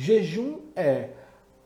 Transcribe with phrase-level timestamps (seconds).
[0.00, 1.10] Jejum é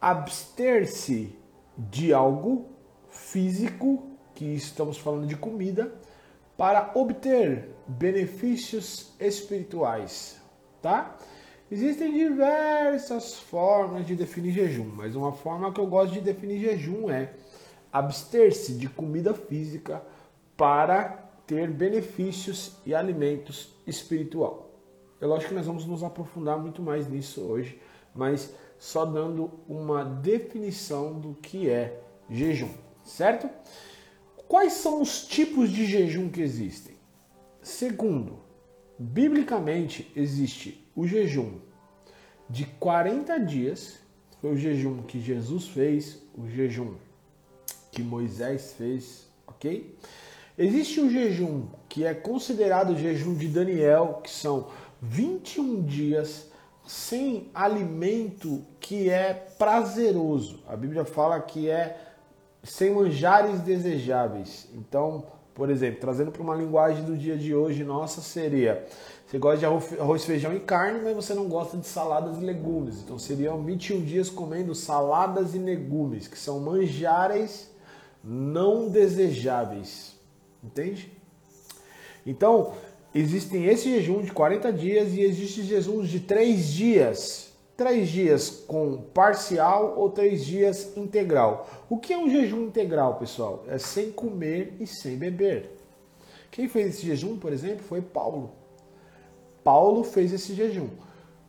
[0.00, 1.36] abster-se
[1.77, 2.71] de algo
[3.11, 5.92] físico, que estamos falando de comida,
[6.57, 10.41] para obter benefícios espirituais,
[10.80, 11.14] tá?
[11.71, 17.10] Existem diversas formas de definir jejum, mas uma forma que eu gosto de definir jejum
[17.10, 17.34] é
[17.92, 20.02] abster-se de comida física
[20.56, 24.70] para ter benefícios e alimentos espiritual.
[25.20, 27.78] É lógico que nós vamos nos aprofundar muito mais nisso hoje,
[28.14, 32.70] mas só dando uma definição do que é jejum,
[33.04, 33.48] certo?
[34.48, 36.95] Quais são os tipos de jejum que existem?
[37.62, 38.40] Segundo,
[38.98, 41.60] biblicamente existe o jejum
[42.51, 43.98] de 40 dias,
[44.40, 46.96] foi o jejum que Jesus fez, o jejum
[47.90, 49.96] que Moisés fez, ok?
[50.59, 54.68] Existe o jejum que é considerado o jejum de Daniel, que são
[55.01, 56.52] 21 dias
[56.86, 60.60] sem alimento que é prazeroso.
[60.66, 61.96] A Bíblia fala que é
[62.62, 64.69] sem manjares desejáveis.
[64.75, 68.87] Então, por exemplo, trazendo para uma linguagem do dia de hoje, nossa seria:
[69.27, 73.03] você gosta de arroz, feijão e carne, mas você não gosta de saladas e legumes.
[73.03, 77.70] Então, seriam 21 dias comendo saladas e legumes, que são manjares
[78.23, 80.14] não desejáveis.
[80.62, 81.12] Entende?
[82.25, 82.75] Então,
[83.15, 87.53] existem esse jejum de 40 dias e existe jejum de 3 dias.
[87.77, 91.69] 3 dias com parcial ou 3 dias integral.
[91.89, 93.65] O que é um jejum integral, pessoal?
[93.69, 95.71] É sem comer e sem beber.
[96.51, 98.53] Quem fez esse jejum, por exemplo, foi Paulo.
[99.65, 100.89] Paulo fez esse jejum,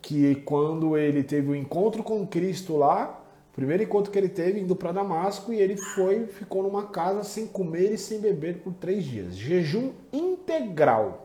[0.01, 3.21] que quando ele teve o um encontro com Cristo lá,
[3.53, 7.47] primeiro encontro que ele teve indo para Damasco e ele foi, ficou numa casa sem
[7.47, 9.35] comer e sem beber por três dias.
[9.35, 11.22] Jejum integral.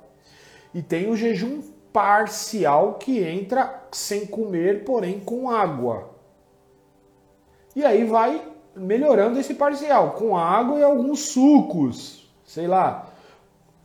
[0.79, 1.61] E tem o jejum
[1.93, 6.11] parcial que entra sem comer, porém com água.
[7.75, 8.41] E aí vai
[8.77, 13.09] melhorando esse parcial, com água e alguns sucos, sei lá.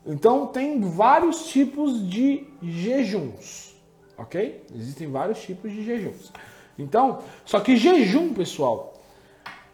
[0.05, 3.75] Então tem vários tipos de jejuns,
[4.15, 4.63] ok?
[4.75, 6.31] Existem vários tipos de jejuns.
[6.77, 8.93] Então, só que jejum, pessoal,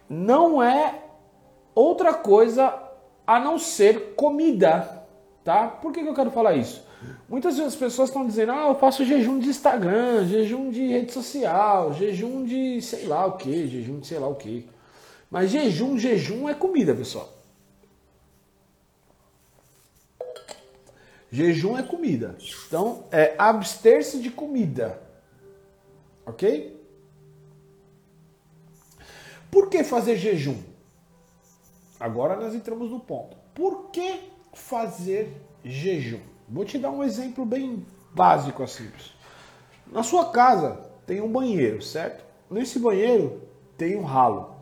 [0.09, 1.03] não é
[1.75, 2.81] outra coisa
[3.27, 5.05] a não ser comida,
[5.43, 5.67] tá?
[5.67, 6.87] Por que, que eu quero falar isso?
[7.27, 11.13] Muitas vezes as pessoas estão dizendo, ah, eu faço jejum de Instagram, jejum de rede
[11.13, 14.67] social, jejum de sei lá o que, jejum de sei lá o que.
[15.29, 17.31] Mas jejum, jejum é comida, pessoal.
[21.31, 22.35] Jejum é comida.
[22.67, 24.99] Então, é abster-se de comida.
[26.25, 26.79] Ok?
[29.51, 30.57] Por que fazer jejum?
[31.99, 33.37] Agora nós entramos no ponto.
[33.53, 35.31] Por que fazer
[35.63, 36.21] jejum?
[36.49, 38.89] Vou te dar um exemplo bem básico assim.
[39.91, 42.25] Na sua casa tem um banheiro, certo?
[42.49, 43.41] Nesse banheiro
[43.77, 44.55] tem um ralo.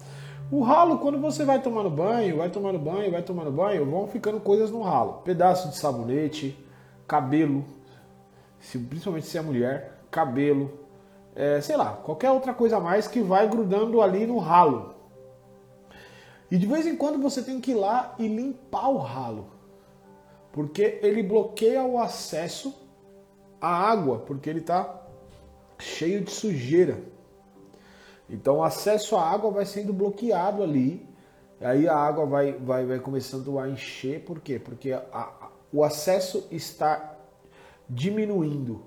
[0.52, 4.40] O ralo, quando você vai tomando banho, vai tomando banho, vai tomando banho, vão ficando
[4.40, 5.22] coisas no ralo.
[5.24, 6.58] Pedaço de sabonete,
[7.08, 7.64] cabelo,
[8.60, 10.80] se, principalmente se é mulher, cabelo,
[11.36, 14.94] é, sei lá, qualquer outra coisa a mais que vai grudando ali no ralo.
[16.52, 19.57] E de vez em quando você tem que ir lá e limpar o ralo
[20.58, 22.74] porque ele bloqueia o acesso
[23.62, 25.06] à água, porque ele está
[25.78, 27.00] cheio de sujeira.
[28.28, 31.08] Então o acesso à água vai sendo bloqueado ali,
[31.62, 34.58] aí a água vai, vai, vai começando a encher, por quê?
[34.58, 37.16] Porque a, a, o acesso está
[37.88, 38.84] diminuindo,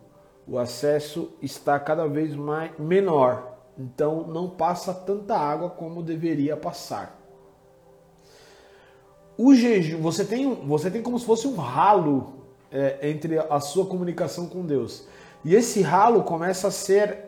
[0.48, 7.19] o acesso está cada vez mais menor, então não passa tanta água como deveria passar
[9.42, 12.34] o jejum, você tem, você tem como se fosse um ralo
[12.70, 15.06] é, entre a sua comunicação com Deus.
[15.42, 17.24] E esse ralo começa a ser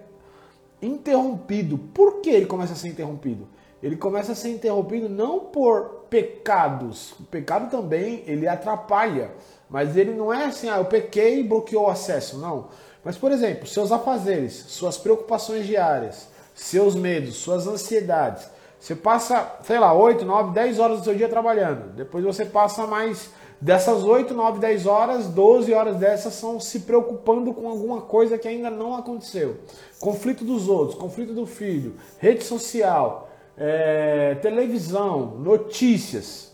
[0.82, 1.78] interrompido.
[1.78, 3.48] Por que ele começa a ser interrompido?
[3.82, 7.12] Ele começa a ser interrompido não por pecados.
[7.12, 9.30] O pecado também ele atrapalha,
[9.70, 12.68] mas ele não é assim, ah, eu pequei e bloqueou o acesso, não.
[13.02, 18.46] Mas por exemplo, seus afazeres, suas preocupações diárias, seus medos, suas ansiedades,
[18.82, 21.94] você passa, sei lá, 8, 9, 10 horas do seu dia trabalhando.
[21.94, 23.30] Depois você passa mais
[23.60, 28.48] dessas 8, 9, 10 horas, 12 horas dessas são se preocupando com alguma coisa que
[28.48, 29.58] ainda não aconteceu.
[30.00, 36.52] Conflito dos outros, conflito do filho, rede social, é, televisão, notícias.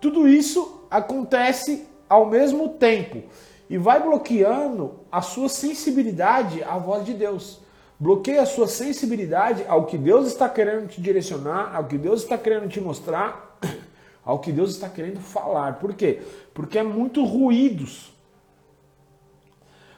[0.00, 3.24] Tudo isso acontece ao mesmo tempo
[3.68, 7.68] e vai bloqueando a sua sensibilidade à voz de Deus.
[8.00, 12.38] Bloqueia a sua sensibilidade ao que Deus está querendo te direcionar, ao que Deus está
[12.38, 13.58] querendo te mostrar,
[14.24, 15.78] ao que Deus está querendo falar.
[15.78, 16.22] Por quê?
[16.54, 18.10] Porque é muito ruídos.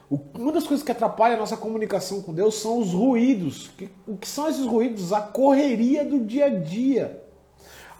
[0.09, 3.71] Uma das coisas que atrapalha a nossa comunicação com Deus são os ruídos.
[4.05, 5.13] O que são esses ruídos?
[5.13, 7.22] A correria do dia a dia.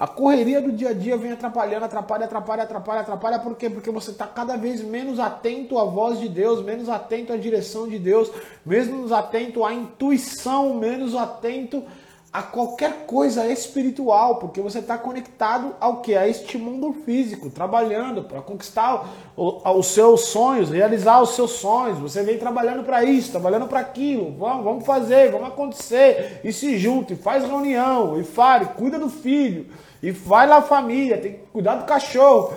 [0.03, 3.39] A correria do dia a dia vem atrapalhando, atrapalha, atrapalha, atrapalha, atrapalha.
[3.39, 3.69] Por quê?
[3.69, 7.87] Porque você está cada vez menos atento à voz de Deus, menos atento à direção
[7.87, 8.29] de Deus,
[8.65, 11.85] menos atento à intuição, menos atento
[12.33, 16.15] a qualquer coisa espiritual, porque você está conectado ao que?
[16.17, 19.07] A este mundo físico, trabalhando para conquistar
[19.37, 21.99] os seus sonhos, realizar os seus sonhos.
[21.99, 24.35] Você vem trabalhando para isso, trabalhando para aquilo.
[24.37, 26.41] Vamos, vamos fazer, vamos acontecer.
[26.43, 29.67] E se junta, e faz reunião, e fale, cuida do filho,
[30.03, 32.53] e vai lá família, tem que cuidar do cachorro.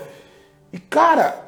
[0.72, 1.46] E cara,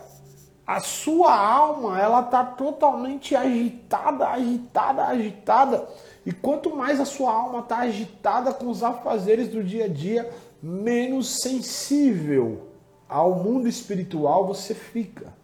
[0.65, 5.89] a sua alma, ela tá totalmente agitada, agitada, agitada
[6.25, 10.31] e quanto mais a sua alma está agitada com os afazeres do dia a dia,
[10.63, 12.69] menos sensível
[13.09, 15.37] ao mundo espiritual você fica.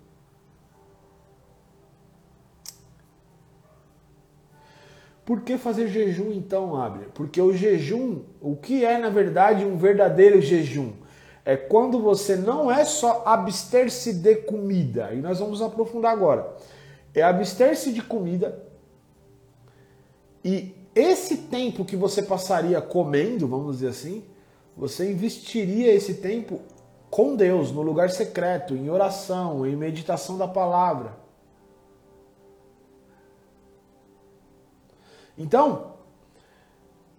[5.25, 7.09] Por que fazer jejum então, Abner?
[7.15, 10.93] Porque o jejum, o que é na verdade um verdadeiro jejum?
[11.45, 16.57] É quando você não é só abster-se de comida, e nós vamos aprofundar agora.
[17.15, 18.65] É abster-se de comida
[20.45, 24.23] e esse tempo que você passaria comendo, vamos dizer assim,
[24.77, 26.61] você investiria esse tempo
[27.11, 31.17] com Deus, no lugar secreto, em oração, em meditação da palavra.
[35.37, 35.95] Então,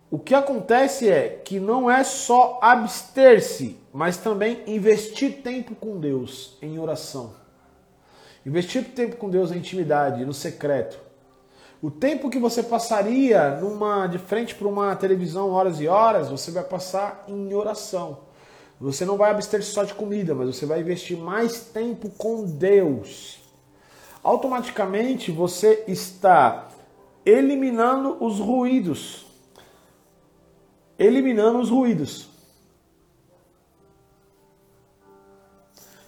[0.09, 6.57] o que acontece é que não é só abster-se, mas também investir tempo com Deus
[6.61, 7.33] em oração.
[8.45, 10.99] Investir tempo com Deus em intimidade, no secreto.
[11.81, 16.51] O tempo que você passaria numa de frente para uma televisão horas e horas, você
[16.51, 18.19] vai passar em oração.
[18.79, 23.39] Você não vai abster só de comida, mas você vai investir mais tempo com Deus.
[24.23, 26.67] Automaticamente você está
[27.25, 29.25] eliminando os ruídos.
[30.97, 32.29] Eliminando os ruídos.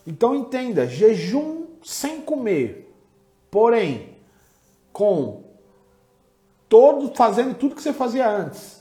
[0.05, 2.93] Então entenda, jejum sem comer,
[3.51, 4.15] porém
[4.93, 5.43] com
[6.69, 8.77] todo fazendo tudo que você fazia antes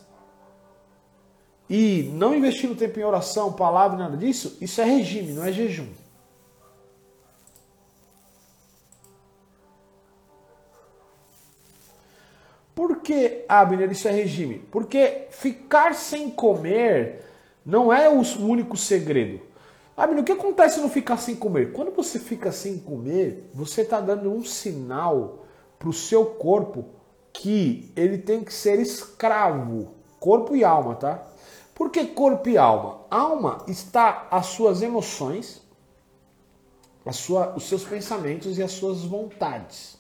[1.69, 5.89] e não investindo tempo em oração, palavra, nada disso, isso é regime, não é jejum.
[13.07, 14.59] Que, Abner, isso é regime?
[14.69, 17.25] Porque ficar sem comer
[17.65, 19.41] não é o único segredo.
[19.97, 21.73] Abner, o que acontece no ficar sem comer?
[21.73, 25.47] Quando você fica sem comer, você está dando um sinal
[25.79, 26.85] para o seu corpo
[27.33, 31.29] que ele tem que ser escravo, corpo e alma, tá?
[31.77, 33.03] Por que corpo e alma?
[33.09, 35.63] Alma está as suas emoções,
[37.05, 39.97] a sua, os seus pensamentos e as suas vontades.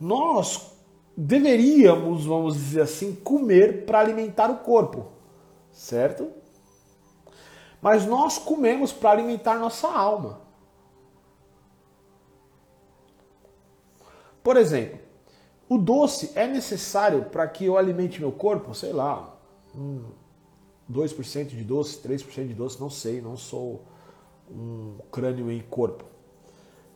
[0.00, 0.77] Nós
[1.20, 5.06] deveríamos, vamos dizer assim, comer para alimentar o corpo,
[5.72, 6.30] certo?
[7.82, 10.40] Mas nós comemos para alimentar nossa alma.
[14.44, 15.00] Por exemplo,
[15.68, 18.72] o doce é necessário para que eu alimente meu corpo?
[18.72, 19.36] Sei lá,
[19.74, 20.04] um
[20.88, 23.82] 2% de doce, 3% de doce, não sei, não sou
[24.48, 26.04] um crânio em corpo.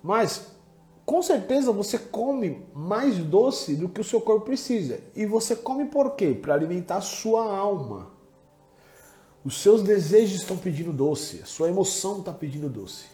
[0.00, 0.56] Mas
[1.04, 5.00] com certeza você come mais doce do que o seu corpo precisa.
[5.14, 6.32] E você come por quê?
[6.32, 8.10] Para alimentar a sua alma.
[9.44, 13.06] Os seus desejos estão pedindo doce, a sua emoção está pedindo doce.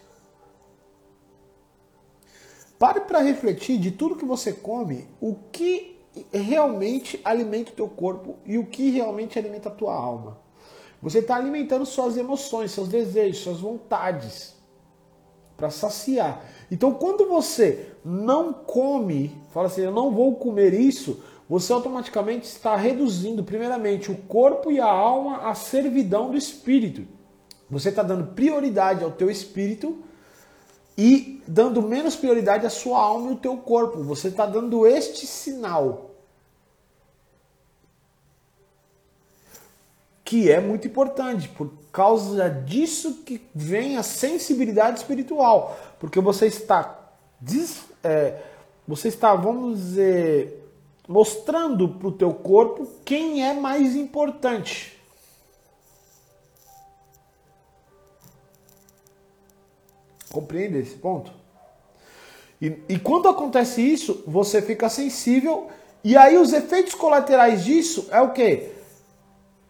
[2.77, 5.99] Pare para refletir de tudo que você come, o que
[6.31, 10.39] realmente alimenta o teu corpo e o que realmente alimenta a tua alma.
[11.01, 14.58] Você está alimentando suas emoções, seus desejos, suas vontades
[15.59, 16.43] para saciar.
[16.71, 22.75] Então, quando você não come, fala assim, eu não vou comer isso, você automaticamente está
[22.75, 27.05] reduzindo, primeiramente, o corpo e a alma à servidão do espírito.
[27.69, 29.97] Você está dando prioridade ao teu espírito
[30.97, 34.03] e dando menos prioridade à sua alma e ao teu corpo.
[34.03, 36.08] Você está dando este sinal.
[40.29, 45.75] Que é muito importante, por causa disso que vem a sensibilidade espiritual.
[45.99, 47.09] Porque você está,
[48.03, 48.39] é,
[48.87, 50.71] você está, vamos dizer,
[51.07, 55.01] mostrando para o teu corpo quem é mais importante.
[60.31, 61.31] Compreende esse ponto?
[62.61, 65.71] E, e quando acontece isso, você fica sensível
[66.03, 68.75] e aí os efeitos colaterais disso é o quê?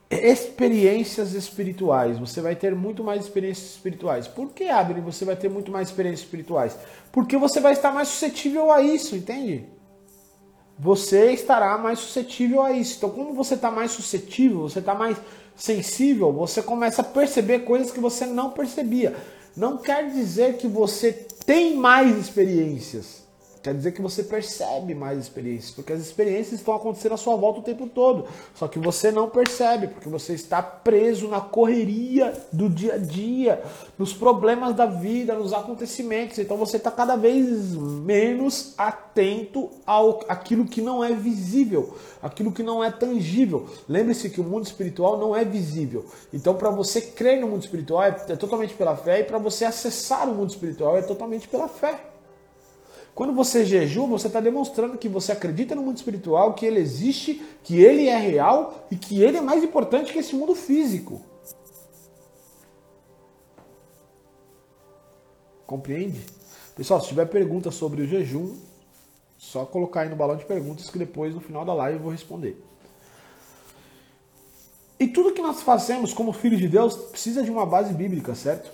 [0.10, 2.18] Experiências espirituais.
[2.18, 4.28] Você vai ter muito mais experiências espirituais.
[4.28, 6.76] Por que, Abner, você vai ter muito mais experiências espirituais?
[7.12, 9.66] Porque você vai estar mais suscetível a isso, entende?
[10.78, 12.98] Você estará mais suscetível a isso.
[12.98, 15.18] Então, como você está mais suscetível, você está mais
[15.56, 19.16] sensível, você começa a perceber coisas que você não percebia.
[19.56, 21.12] Não quer dizer que você
[21.46, 23.29] tem mais experiências.
[23.62, 27.60] Quer dizer que você percebe mais experiências, porque as experiências estão acontecendo à sua volta
[27.60, 28.26] o tempo todo.
[28.56, 33.62] Só que você não percebe, porque você está preso na correria do dia a dia,
[33.98, 36.40] nos problemas da vida, nos acontecimentos.
[36.40, 42.64] Então você está cada vez menos atento ao aquilo que não é visível, aquilo que
[42.64, 43.68] não é tangível.
[43.90, 46.06] Lembre-se que o mundo espiritual não é visível.
[46.34, 49.66] Então, para você crer no mundo espiritual é, é totalmente pela fé, e para você
[49.66, 52.09] acessar o mundo espiritual é totalmente pela fé.
[53.20, 57.46] Quando você jejua, você está demonstrando que você acredita no mundo espiritual, que ele existe,
[57.66, 61.22] que ele é real e que ele é mais importante que esse mundo físico.
[65.68, 66.22] Compreende?
[66.74, 68.56] Pessoal, se tiver pergunta sobre o jejum,
[69.38, 72.14] só colocar aí no balão de perguntas que depois no final da live eu vou
[72.14, 72.58] responder.
[74.98, 78.72] E tudo que nós fazemos como filhos de Deus precisa de uma base bíblica, certo?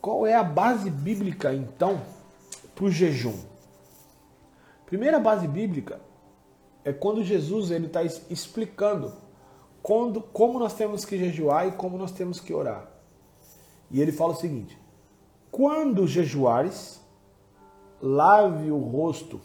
[0.00, 2.19] Qual é a base bíblica então
[2.80, 3.38] para o jejum.
[4.86, 6.00] Primeira base bíblica
[6.82, 9.12] é quando Jesus ele está explicando
[9.82, 12.90] quando, como nós temos que jejuar e como nós temos que orar.
[13.90, 14.78] E ele fala o seguinte:
[15.50, 16.98] quando jejuares,
[18.00, 19.42] lave o rosto.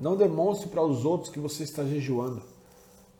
[0.00, 2.42] Não demonstre para os outros que você está jejuando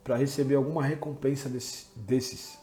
[0.03, 2.59] para receber alguma recompensa desse, desses.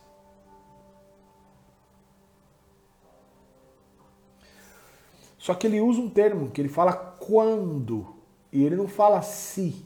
[5.49, 8.13] Só que ele usa um termo que ele fala quando.
[8.53, 9.83] E ele não fala se.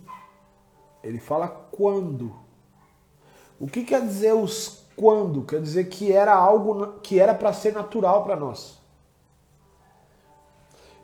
[1.02, 2.36] Ele fala quando.
[3.58, 5.44] O que quer dizer os quando?
[5.44, 8.78] Quer dizer que era algo que era para ser natural para nós.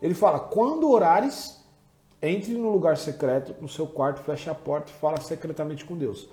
[0.02, 1.64] Ele fala: quando orares,
[2.22, 6.28] entre no lugar secreto, no seu quarto, feche a porta e fala secretamente com Deus.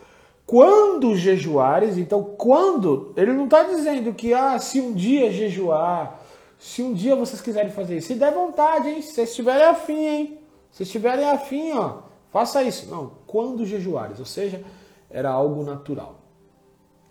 [0.45, 6.26] Quando jejuares, então quando, ele não está dizendo que ah, se um dia jejuar,
[6.59, 9.03] se um dia vocês quiserem fazer isso, se der vontade, hein?
[9.03, 10.39] Se vocês estiverem afim, hein?
[10.71, 11.99] Se estiverem afim, ó,
[12.31, 12.87] faça isso.
[12.91, 14.65] Não, quando jejuares, ou seja,
[15.11, 16.17] era algo natural.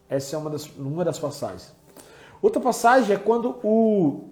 [0.09, 1.73] Essa é uma das, uma das passagens.
[2.41, 4.25] Outra passagem é quando o,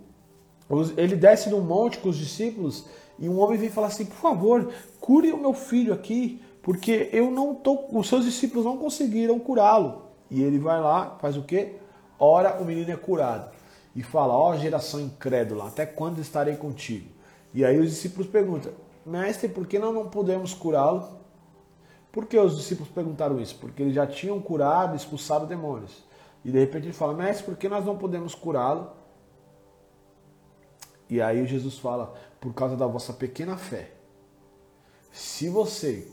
[0.97, 2.85] ele desce num monte com os discípulos
[3.17, 7.31] e um homem vem falar assim: por favor, cure o meu filho aqui, porque eu
[7.31, 10.03] não tô, os seus discípulos não conseguiram curá-lo.
[10.29, 11.75] E ele vai lá, faz o quê?
[12.19, 13.51] Ora, o menino é curado
[13.95, 17.09] e fala: Ó oh, geração incrédula, até quando estarei contigo?
[17.53, 18.73] E aí os discípulos perguntam:
[19.05, 21.21] Mestre, por que nós não podemos curá-lo?
[22.11, 23.57] Por que os discípulos perguntaram isso?
[23.59, 26.03] Porque eles já tinham curado, expulsado demônios.
[26.43, 28.91] E de repente ele fala: Mestre, por que nós não podemos curá-lo?
[31.09, 33.91] E aí Jesus fala: Por causa da vossa pequena fé.
[35.11, 36.07] Se você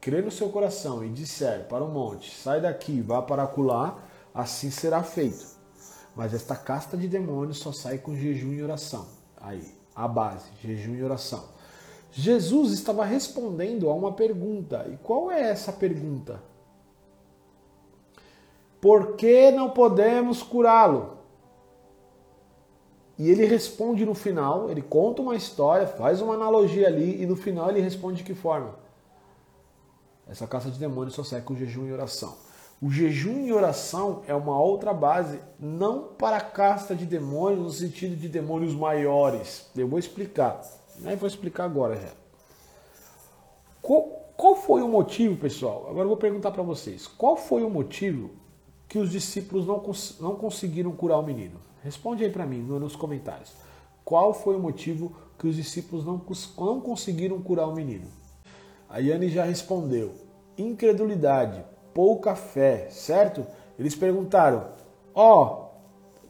[0.00, 3.98] crer no seu coração e disser para o monte: Sai daqui, vá para acolá,
[4.34, 5.53] assim será feito.
[6.14, 9.06] Mas esta casta de demônios só sai com jejum e oração.
[9.40, 11.44] Aí, a base, jejum e oração.
[12.12, 14.86] Jesus estava respondendo a uma pergunta.
[14.92, 16.40] E qual é essa pergunta?
[18.80, 21.18] Por que não podemos curá-lo?
[23.18, 27.36] E ele responde no final, ele conta uma história, faz uma analogia ali e no
[27.36, 28.74] final ele responde de que forma?
[30.26, 32.36] Essa caça de demônios só sai com jejum e oração.
[32.84, 37.70] O jejum e oração é uma outra base, não para a casta de demônios, no
[37.70, 39.70] sentido de demônios maiores.
[39.74, 40.60] Eu vou explicar.
[40.98, 41.16] Né?
[41.16, 42.10] Vou explicar agora já.
[43.80, 44.02] Qual,
[44.36, 45.86] qual foi o motivo, pessoal?
[45.88, 47.06] Agora eu vou perguntar para vocês.
[47.06, 48.32] Qual foi o motivo
[48.86, 51.58] que os discípulos não, cons não conseguiram curar o menino?
[51.82, 53.54] Responde aí para mim nos comentários.
[54.04, 56.20] Qual foi o motivo que os discípulos não,
[56.58, 58.08] não conseguiram curar o menino?
[58.90, 60.12] A Yane já respondeu:
[60.58, 61.64] incredulidade
[61.94, 63.46] pouca fé, certo?
[63.78, 64.66] Eles perguntaram:
[65.14, 65.64] Ó, oh,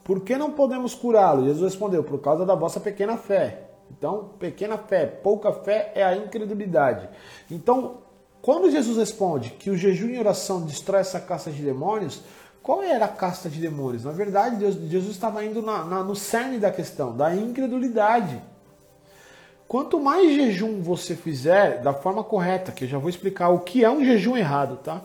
[0.04, 1.46] por que não podemos curá-lo?
[1.46, 3.62] Jesus respondeu: Por causa da vossa pequena fé.
[3.90, 7.08] Então, pequena fé, pouca fé é a incredulidade.
[7.50, 7.98] Então,
[8.42, 12.22] quando Jesus responde que o jejum e oração destrói essa casta de demônios,
[12.62, 14.04] qual era a casta de demônios?
[14.04, 18.42] Na verdade, Deus, Jesus estava indo na, na, no cerne da questão, da incredulidade.
[19.68, 23.84] Quanto mais jejum você fizer da forma correta, que eu já vou explicar o que
[23.84, 25.02] é um jejum errado, tá?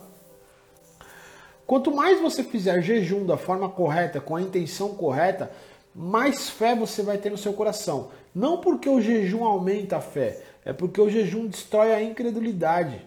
[1.70, 5.52] Quanto mais você fizer jejum da forma correta, com a intenção correta,
[5.94, 8.10] mais fé você vai ter no seu coração.
[8.34, 13.06] Não porque o jejum aumenta a fé, é porque o jejum destrói a incredulidade.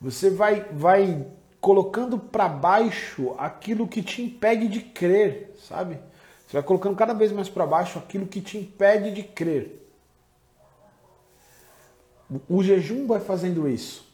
[0.00, 1.26] Você vai, vai
[1.60, 5.98] colocando para baixo aquilo que te impede de crer, sabe?
[6.46, 9.84] Você vai colocando cada vez mais para baixo aquilo que te impede de crer.
[12.48, 14.05] O jejum vai fazendo isso.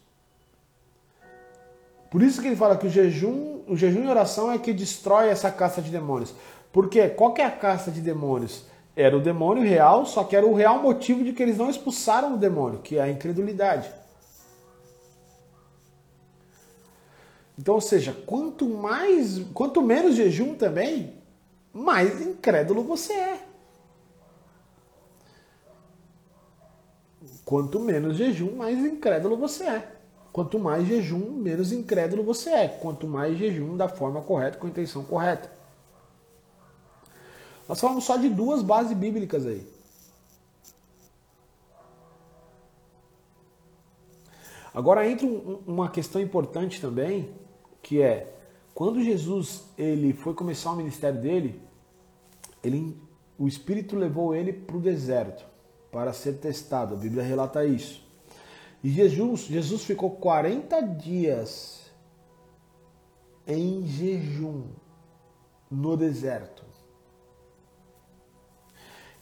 [2.13, 5.31] Por isso que ele fala que o jejum, o jejum e oração é que destrói
[5.31, 6.35] essa casta de demônios.
[6.71, 8.67] Porque qual que é a casta de demônios?
[8.95, 12.35] Era o demônio real, só que era o real motivo de que eles não expulsaram
[12.35, 13.91] o demônio, que é a incredulidade.
[17.59, 21.15] Então, ou seja, quanto mais, quanto menos jejum também,
[21.73, 23.47] mais incrédulo você é.
[27.43, 30.02] Quanto menos jejum, mais incrédulo você é.
[30.33, 32.69] Quanto mais jejum, menos incrédulo você é.
[32.69, 35.51] Quanto mais jejum da forma correta, com a intenção correta.
[37.69, 39.67] Nós falamos só de duas bases bíblicas aí.
[44.75, 45.27] Agora entra
[45.67, 47.31] uma questão importante também,
[47.83, 48.35] que é
[48.75, 51.61] quando Jesus ele foi começar o ministério dele,
[52.65, 52.97] ele,
[53.39, 55.45] o Espírito levou ele para o deserto
[55.91, 56.95] para ser testado.
[56.95, 58.02] A Bíblia relata isso.
[58.83, 61.93] E Jesus, Jesus ficou 40 dias
[63.47, 64.65] em jejum
[65.71, 66.65] no deserto.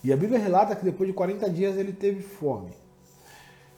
[0.02, 2.72] E a Bíblia relata que depois de 40 dias ele teve fome.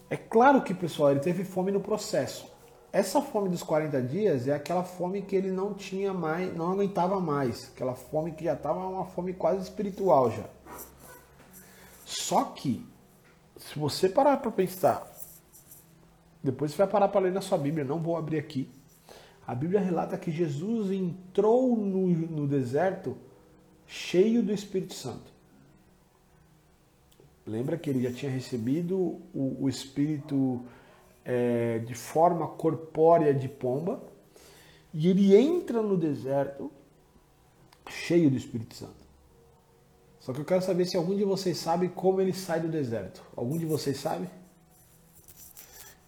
[0.08, 2.46] É claro que, pessoal, ele teve fome no processo.
[2.92, 7.18] Essa fome dos 40 dias é aquela fome que ele não tinha mais, não aguentava
[7.18, 7.70] mais.
[7.74, 10.44] Aquela fome que já estava uma fome quase espiritual já.
[12.04, 12.86] Só que,
[13.56, 15.10] se você parar para pensar,
[16.42, 18.68] depois você vai parar para ler na sua Bíblia, não vou abrir aqui.
[19.46, 23.16] A Bíblia relata que Jesus entrou no, no deserto
[23.86, 25.32] cheio do Espírito Santo.
[27.46, 28.96] Lembra que ele já tinha recebido
[29.34, 30.64] o, o Espírito
[31.24, 34.02] é, de forma corpórea de pomba
[34.94, 36.70] e ele entra no deserto
[37.88, 39.02] cheio do Espírito Santo.
[40.20, 43.22] Só que eu quero saber se algum de vocês sabe como ele sai do deserto.
[43.34, 44.28] Algum de vocês sabe?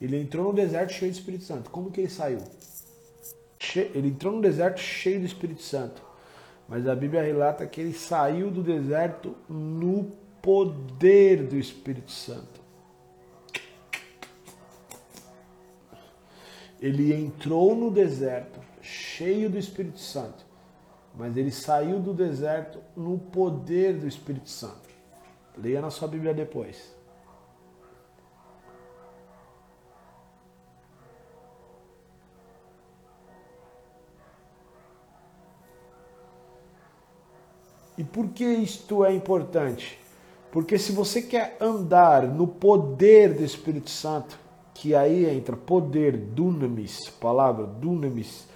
[0.01, 1.71] Ele entrou no deserto cheio do Espírito Santo.
[1.71, 2.39] Como que ele saiu?
[3.95, 6.03] Ele entrou no deserto cheio do Espírito Santo.
[6.69, 12.63] Mas a Bíblia relata que ele saiu do deserto no poder do Espírito Santo.
[16.81, 20.45] Ele entrou no deserto cheio do Espírito Santo
[21.17, 24.89] mas ele saiu do deserto no poder do Espírito Santo.
[25.57, 26.94] Leia na sua Bíblia depois.
[37.97, 39.99] E por que isto é importante?
[40.51, 44.39] Porque se você quer andar no poder do Espírito Santo,
[44.73, 48.47] que aí entra poder, dunamis, palavra dunamis,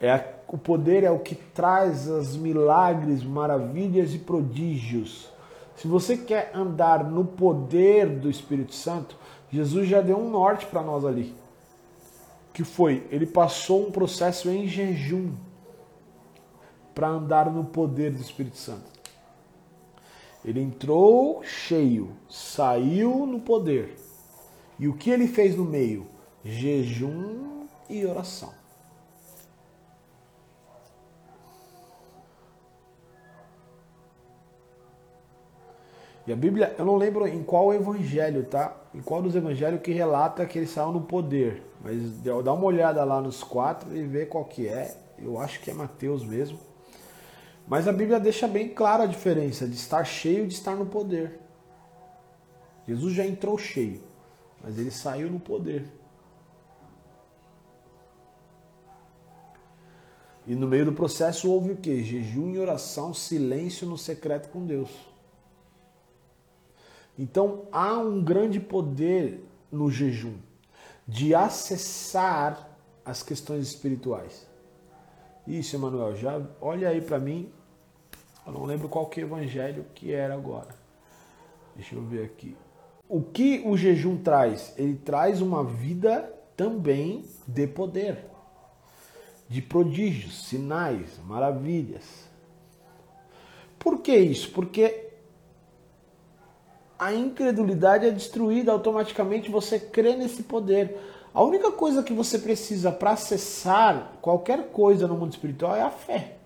[0.00, 5.30] é a, o poder é o que traz as milagres, maravilhas e prodígios.
[5.76, 9.16] Se você quer andar no poder do Espírito Santo,
[9.50, 11.34] Jesus já deu um norte para nós ali.
[12.52, 15.32] Que foi, ele passou um processo em jejum
[16.94, 18.90] para andar no poder do Espírito Santo.
[20.44, 23.96] Ele entrou cheio, saiu no poder.
[24.78, 26.06] E o que ele fez no meio?
[26.44, 28.52] Jejum e oração.
[36.26, 38.76] E a Bíblia, eu não lembro em qual evangelho, tá?
[38.94, 41.62] Em qual dos evangelhos que relata que ele saiu no poder.
[41.82, 44.96] Mas dá uma olhada lá nos quatro e vê qual que é.
[45.18, 46.58] Eu acho que é Mateus mesmo.
[47.66, 50.86] Mas a Bíblia deixa bem clara a diferença de estar cheio e de estar no
[50.86, 51.40] poder.
[52.86, 54.02] Jesus já entrou cheio,
[54.62, 55.84] mas ele saiu no poder.
[60.46, 62.02] E no meio do processo houve o que?
[62.02, 64.90] Jejum e oração, silêncio no secreto com Deus.
[67.16, 70.36] Então há um grande poder no jejum
[71.06, 74.46] de acessar as questões espirituais.
[75.46, 77.50] Isso, Emanuel, já olha aí para mim.
[78.46, 80.74] Eu não lembro qual que é evangelho que era agora.
[81.74, 82.56] Deixa eu ver aqui.
[83.08, 84.72] O que o jejum traz?
[84.76, 88.24] Ele traz uma vida também de poder,
[89.48, 92.30] de prodígios, sinais, maravilhas.
[93.78, 94.50] Por que isso?
[94.52, 95.10] Porque
[96.98, 100.96] a incredulidade é destruída, automaticamente você crê nesse poder.
[101.34, 105.90] A única coisa que você precisa para acessar qualquer coisa no mundo espiritual é a
[105.90, 106.36] fé.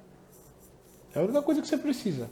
[1.14, 2.30] É a única coisa que você precisa.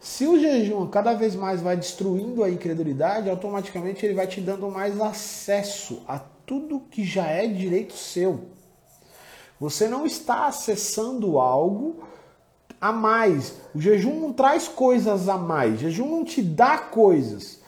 [0.00, 4.70] Se o jejum cada vez mais vai destruindo a incredulidade, automaticamente ele vai te dando
[4.70, 8.48] mais acesso a tudo que já é direito seu.
[9.58, 12.02] Você não está acessando algo
[12.80, 13.54] a mais.
[13.74, 15.74] O jejum não traz coisas a mais.
[15.74, 17.60] O jejum não te dá coisas.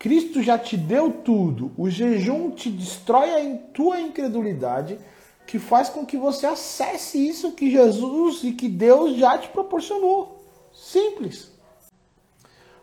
[0.00, 1.72] Cristo já te deu tudo.
[1.76, 4.98] O jejum te destrói a tua incredulidade,
[5.46, 10.42] que faz com que você acesse isso que Jesus e que Deus já te proporcionou.
[10.72, 11.52] Simples.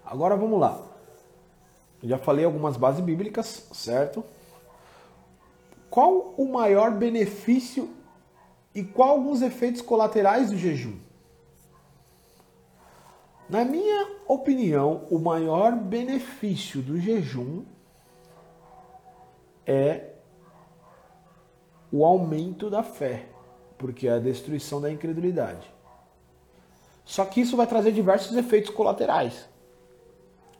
[0.05, 0.79] Agora vamos lá.
[2.03, 4.23] já falei algumas bases bíblicas, certo?
[5.89, 7.89] Qual o maior benefício
[8.75, 10.99] e qual alguns efeitos colaterais do jejum?
[13.49, 17.63] Na minha opinião, o maior benefício do jejum
[19.65, 20.09] é
[21.91, 23.27] o aumento da fé,
[23.77, 25.71] porque é a destruição da incredulidade.
[27.05, 29.47] Só que isso vai trazer diversos efeitos colaterais.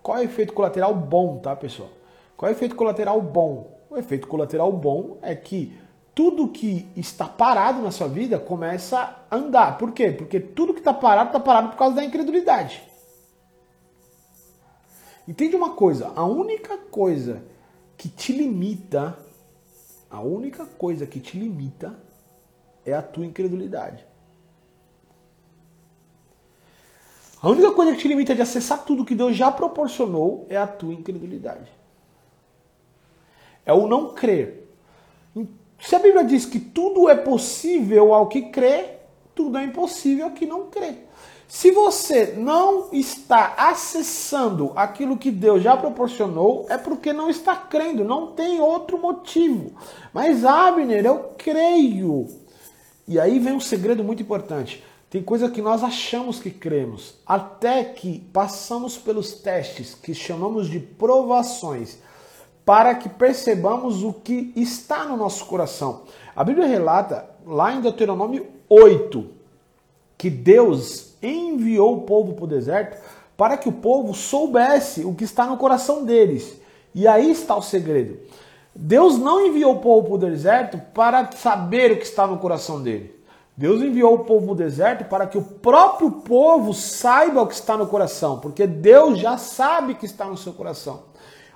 [0.02, 1.90] Qual é o efeito colateral bom, tá, pessoal?
[2.38, 3.82] Qual é o efeito colateral bom?
[3.90, 5.78] O efeito colateral bom é que
[6.18, 9.78] tudo que está parado na sua vida começa a andar.
[9.78, 10.12] Por quê?
[10.12, 12.82] Porque tudo que está parado está parado por causa da incredulidade.
[15.28, 16.12] Entende uma coisa?
[16.16, 17.44] A única coisa
[17.96, 19.16] que te limita,
[20.10, 21.94] a única coisa que te limita
[22.84, 24.04] é a tua incredulidade.
[27.40, 30.66] A única coisa que te limita de acessar tudo que Deus já proporcionou é a
[30.66, 31.72] tua incredulidade.
[33.64, 34.67] É o não crer.
[35.80, 38.98] Se a Bíblia diz que tudo é possível ao que crê,
[39.34, 40.96] tudo é impossível ao que não crê.
[41.48, 48.04] Se você não está acessando aquilo que Deus já proporcionou, é porque não está crendo,
[48.04, 49.72] não tem outro motivo.
[50.14, 52.28] Mas Abner, eu creio.
[53.08, 54.84] E aí vem um segredo muito importante.
[55.10, 60.82] Tem coisa que nós achamos que cremos, até que passamos pelos testes que chamamos de
[60.82, 62.00] provações
[62.68, 66.02] para que percebamos o que está no nosso coração.
[66.36, 69.26] A Bíblia relata, lá em Deuteronômio 8,
[70.18, 72.98] que Deus enviou o povo para o deserto
[73.38, 76.60] para que o povo soubesse o que está no coração deles.
[76.94, 78.20] E aí está o segredo.
[78.76, 82.84] Deus não enviou o povo para o deserto para saber o que está no coração
[82.84, 83.16] dele.
[83.56, 87.54] Deus enviou o povo para o deserto para que o próprio povo saiba o que
[87.54, 91.04] está no coração, porque Deus já sabe o que está no seu coração.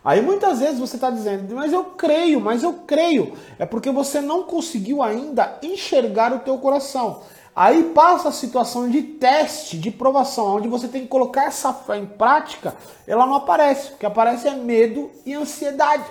[0.03, 3.33] Aí muitas vezes você está dizendo, mas eu creio, mas eu creio.
[3.59, 7.21] É porque você não conseguiu ainda enxergar o teu coração.
[7.55, 11.97] Aí passa a situação de teste, de provação, onde você tem que colocar essa fé
[11.97, 13.93] em prática, ela não aparece.
[13.93, 16.05] O que aparece é medo e ansiedade.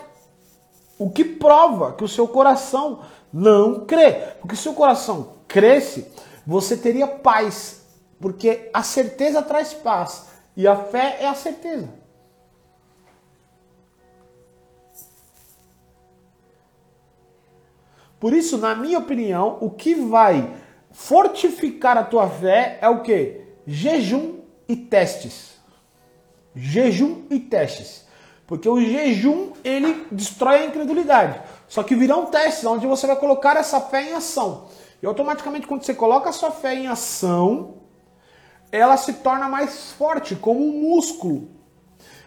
[0.99, 3.01] O que prova que o seu coração
[3.33, 4.13] não crê.
[4.41, 6.07] Porque se o coração cresce,
[6.47, 7.81] você teria paz.
[8.21, 10.27] Porque a certeza traz paz.
[10.57, 12.00] E a fé é a certeza.
[18.21, 20.55] Por isso, na minha opinião, o que vai
[20.93, 23.41] fortificar a tua fé é o que?
[23.67, 25.59] Jejum e testes.
[26.55, 28.07] Jejum e testes.
[28.47, 31.41] Porque o jejum, ele destrói a incredulidade.
[31.67, 34.67] Só que virão testes onde você vai colocar essa fé em ação.
[35.03, 37.77] E automaticamente, quando você coloca a sua fé em ação,
[38.71, 41.49] ela se torna mais forte, como um músculo.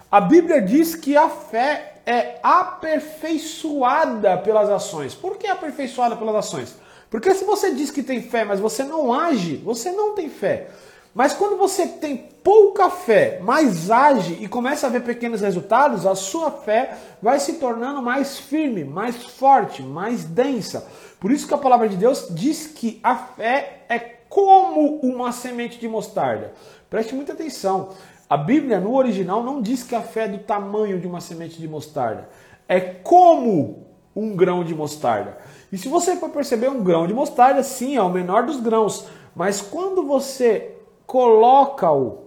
[0.10, 5.14] A Bíblia diz que a fé é aperfeiçoada pelas ações.
[5.16, 6.76] Por que aperfeiçoada pelas ações?
[7.10, 10.70] Porque se você diz que tem fé, mas você não age, você não tem fé.
[11.14, 16.16] Mas quando você tem pouca fé, mas age e começa a ver pequenos resultados, a
[16.16, 20.88] sua fé vai se tornando mais firme, mais forte, mais densa.
[21.20, 25.80] Por isso que a palavra de Deus diz que a fé é como uma semente
[25.80, 26.52] de mostarda.
[26.90, 27.90] Preste muita atenção.
[28.34, 31.62] A Bíblia, no original, não diz que a fé é do tamanho de uma semente
[31.62, 32.28] de mostarda.
[32.68, 35.38] É como um grão de mostarda.
[35.72, 39.06] E se você for perceber, um grão de mostarda, sim, é o menor dos grãos.
[39.36, 42.24] Mas quando você coloca-o,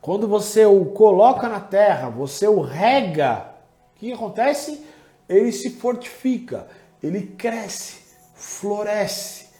[0.00, 3.46] quando você o coloca na terra, você o rega,
[3.94, 4.84] o que acontece?
[5.28, 6.66] Ele se fortifica,
[7.00, 9.51] ele cresce, floresce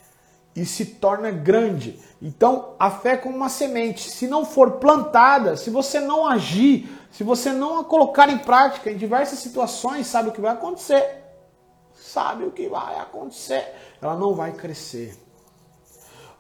[0.55, 1.99] e se torna grande.
[2.21, 4.11] Então, a fé é como uma semente.
[4.11, 8.91] Se não for plantada, se você não agir, se você não a colocar em prática
[8.91, 11.23] em diversas situações, sabe o que vai acontecer?
[11.95, 13.75] Sabe o que vai acontecer?
[14.01, 15.17] Ela não vai crescer.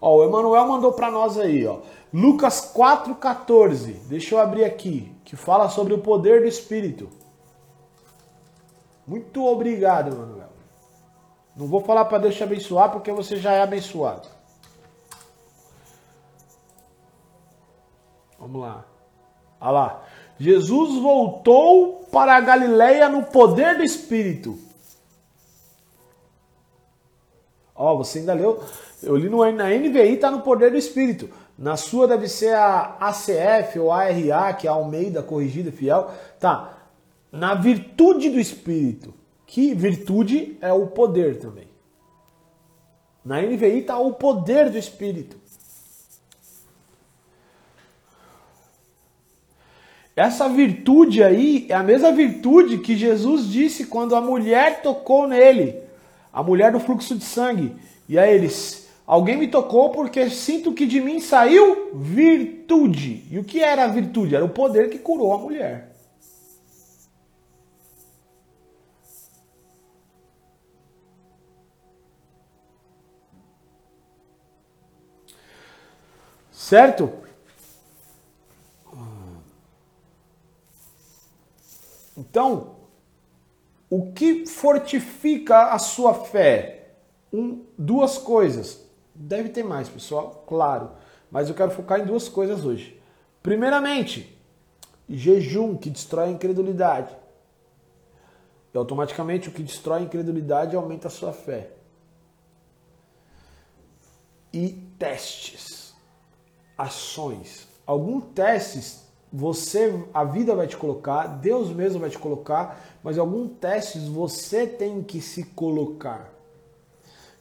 [0.00, 1.78] Ó, o Emanuel mandou para nós aí, ó.
[2.12, 3.94] Lucas 4:14.
[4.08, 7.08] Deixa eu abrir aqui, que fala sobre o poder do espírito.
[9.06, 10.51] Muito obrigado, Emanuel.
[11.54, 14.28] Não vou falar para Deus te abençoar porque você já é abençoado.
[18.38, 18.84] Vamos lá.
[19.60, 20.04] Olha lá.
[20.38, 24.58] Jesus voltou para a Galileia no poder do Espírito.
[27.74, 28.62] Ó, você ainda leu?
[29.02, 31.30] Eu li no, na NVI, tá no poder do Espírito.
[31.56, 36.10] Na sua deve ser a ACF ou ARA, que é a Almeida Corrigida Fiel.
[36.40, 36.78] Tá.
[37.30, 39.14] Na virtude do Espírito.
[39.52, 41.68] Que virtude é o poder também.
[43.22, 45.36] Na NVI está o poder do Espírito.
[50.16, 55.76] Essa virtude aí é a mesma virtude que Jesus disse quando a mulher tocou nele,
[56.32, 57.76] a mulher do fluxo de sangue.
[58.08, 63.26] E aí eles, alguém me tocou porque sinto que de mim saiu virtude.
[63.30, 64.34] E o que era a virtude?
[64.34, 65.91] Era o poder que curou a mulher.
[76.72, 77.12] Certo?
[82.16, 82.76] Então,
[83.90, 86.94] o que fortifica a sua fé?
[87.30, 88.86] Um, duas coisas.
[89.14, 90.92] Deve ter mais, pessoal, claro.
[91.30, 92.98] Mas eu quero focar em duas coisas hoje.
[93.42, 94.34] Primeiramente,
[95.06, 97.14] jejum que destrói a incredulidade.
[98.72, 101.68] E automaticamente o que destrói a incredulidade aumenta a sua fé.
[104.50, 105.81] E testes,
[106.82, 107.68] ações.
[107.86, 113.52] Alguns testes você, a vida vai te colocar, Deus mesmo vai te colocar, mas alguns
[113.58, 116.30] testes você tem que se colocar,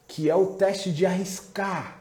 [0.08, 2.00] que é o teste de arriscar,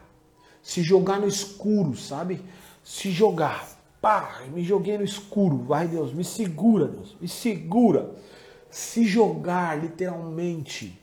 [0.63, 2.45] se jogar no escuro, sabe?
[2.85, 3.69] Se jogar,
[4.01, 8.15] pá, me joguei no escuro, vai Deus, me segura, Deus, me segura.
[8.71, 10.97] Se jogar, literalmente.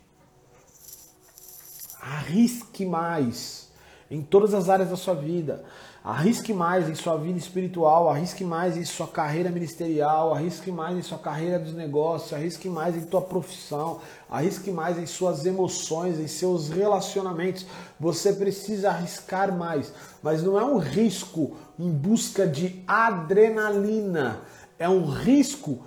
[2.00, 3.70] Arrisque mais
[4.10, 5.66] em todas as áreas da sua vida.
[6.10, 11.02] Arrisque mais em sua vida espiritual, arrisque mais em sua carreira ministerial, arrisque mais em
[11.02, 16.28] sua carreira dos negócios, arrisque mais em tua profissão, arrisque mais em suas emoções, em
[16.28, 17.66] seus relacionamentos.
[18.00, 19.92] Você precisa arriscar mais,
[20.24, 24.40] mas não é um risco em busca de adrenalina,
[24.80, 25.87] é um risco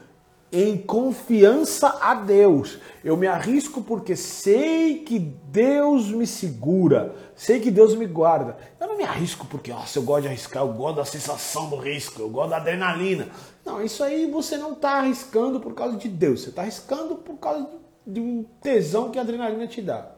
[0.53, 2.79] em confiança a Deus.
[3.05, 8.57] Eu me arrisco porque sei que Deus me segura, sei que Deus me guarda.
[8.81, 11.77] Eu não me arrisco porque, se eu gosto de arriscar, eu gosto da sensação do
[11.77, 13.29] risco, eu gosto da adrenalina.
[13.65, 17.37] Não, isso aí você não está arriscando por causa de Deus, você está arriscando por
[17.37, 17.69] causa
[18.07, 20.11] de um tesão que a adrenalina te dá.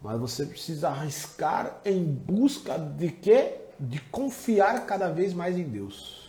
[0.00, 3.54] Mas você precisa arriscar em busca de quê?
[3.78, 6.21] De confiar cada vez mais em Deus.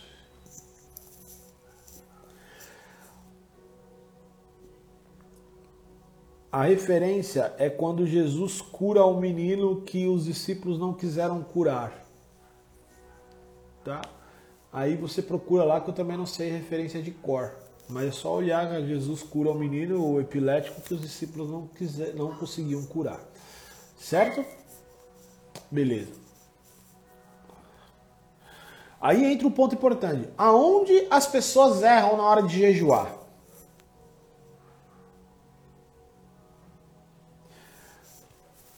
[6.54, 12.06] A referência é quando Jesus cura o menino que os discípulos não quiseram curar.
[13.84, 14.00] Tá?
[14.72, 17.56] Aí você procura lá que eu também não sei referência de cor.
[17.88, 21.66] Mas é só olhar que Jesus cura o menino, o epilético, que os discípulos não,
[21.66, 23.18] quiser, não conseguiam curar.
[23.98, 24.44] Certo?
[25.68, 26.12] Beleza.
[29.00, 30.28] Aí entra um ponto importante.
[30.38, 33.23] Aonde as pessoas erram na hora de jejuar?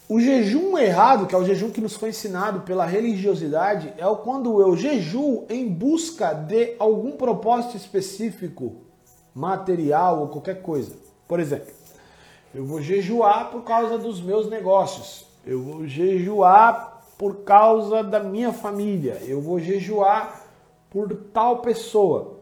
[0.08, 4.18] O jejum errado, que é o jejum que nos foi ensinado pela religiosidade, é o
[4.18, 8.76] quando eu jejuo em busca de algum propósito específico,
[9.34, 10.94] material ou qualquer coisa.
[11.26, 11.72] Por exemplo,
[12.54, 15.26] eu vou jejuar por causa dos meus negócios.
[15.44, 19.20] Eu vou jejuar por causa da minha família.
[19.26, 20.46] Eu vou jejuar
[20.88, 22.38] por tal pessoa.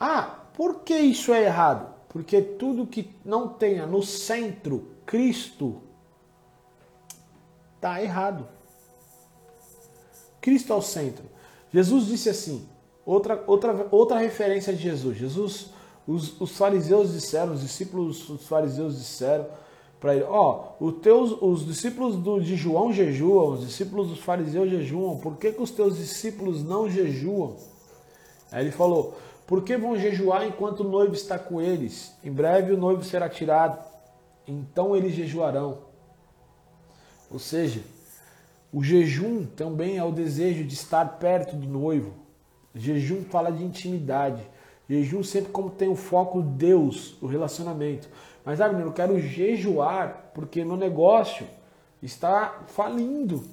[0.00, 1.94] Ah, por que isso é errado?
[2.08, 5.82] Porque tudo que não tenha no centro Cristo
[7.76, 8.46] Está errado.
[10.40, 11.24] Cristo ao centro.
[11.72, 12.68] Jesus disse assim,
[13.04, 15.16] outra, outra, outra referência de Jesus.
[15.16, 15.70] Jesus,
[16.06, 19.46] os, os fariseus disseram, os discípulos dos fariseus disseram
[19.98, 24.20] para ele, ó, oh, os, teus, os discípulos do, de João jejuam, os discípulos dos
[24.20, 27.56] fariseus jejuam, por que, que os teus discípulos não jejuam?
[28.52, 32.14] Aí ele falou, por que vão jejuar enquanto o noivo está com eles?
[32.22, 33.82] Em breve o noivo será tirado,
[34.46, 35.85] então eles jejuarão.
[37.36, 37.82] Ou seja,
[38.72, 42.14] o jejum também é o desejo de estar perto do noivo.
[42.74, 44.42] Jejum fala de intimidade.
[44.88, 48.08] Jejum sempre como tem o foco Deus, o relacionamento.
[48.42, 51.46] Mas, Abner, eu quero jejuar porque meu negócio
[52.02, 53.44] está falindo.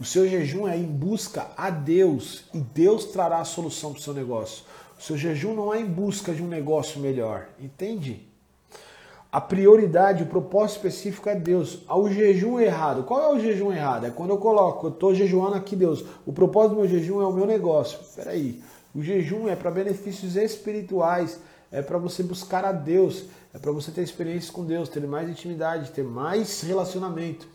[0.00, 4.02] O seu jejum é em busca a Deus e Deus trará a solução para o
[4.02, 4.64] seu negócio.
[4.98, 8.31] O seu jejum não é em busca de um negócio melhor, entende?
[9.32, 11.86] A prioridade, o propósito específico é Deus.
[11.88, 13.04] O jejum errado.
[13.04, 14.04] Qual é o jejum errado?
[14.04, 16.04] É quando eu coloco, eu estou jejuando aqui, Deus.
[16.26, 17.98] O propósito do meu jejum é o meu negócio.
[18.02, 18.62] Espera aí.
[18.94, 21.40] O jejum é para benefícios espirituais.
[21.70, 25.26] é para você buscar a Deus, é para você ter experiências com Deus, ter mais
[25.26, 27.48] intimidade, ter mais relacionamento.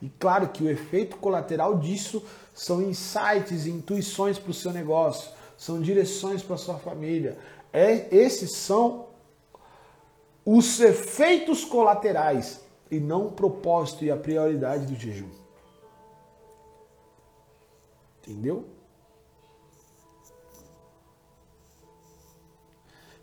[0.00, 2.22] E claro que o efeito colateral disso
[2.54, 7.36] são insights, intuições para o seu negócio, são direções para a sua família.
[7.72, 9.06] É, esses são
[10.44, 15.30] os efeitos colaterais e não o propósito e a prioridade do jejum.
[18.18, 18.64] Entendeu?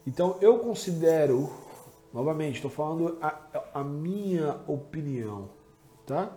[0.05, 1.51] Então eu considero,
[2.13, 3.39] novamente, estou falando a,
[3.73, 5.49] a, minha opinião,
[6.05, 6.35] tá?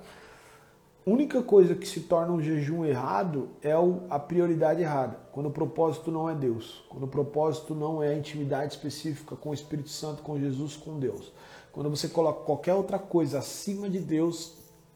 [1.11, 3.73] Única coisa que se torna um jejum errado é
[4.09, 8.17] a prioridade errada, quando o propósito não é Deus, quando o propósito não é a
[8.17, 11.33] intimidade específica com o Espírito Santo, com Jesus, com Deus.
[11.73, 14.55] Quando você coloca qualquer outra coisa acima de Deus,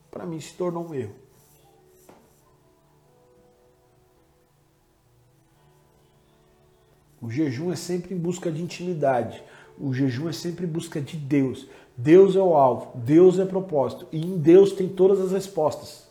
[0.09, 1.13] para mim se tornou um erro.
[7.21, 9.43] O jejum é sempre em busca de intimidade.
[9.77, 11.67] O jejum é sempre em busca de Deus.
[12.01, 14.07] Deus é o alvo, Deus é propósito.
[14.09, 16.07] E em Deus tem todas as respostas.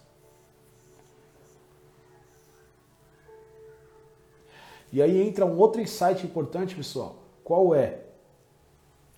[4.93, 7.17] E aí entra um outro insight importante, pessoal.
[7.43, 8.01] Qual é?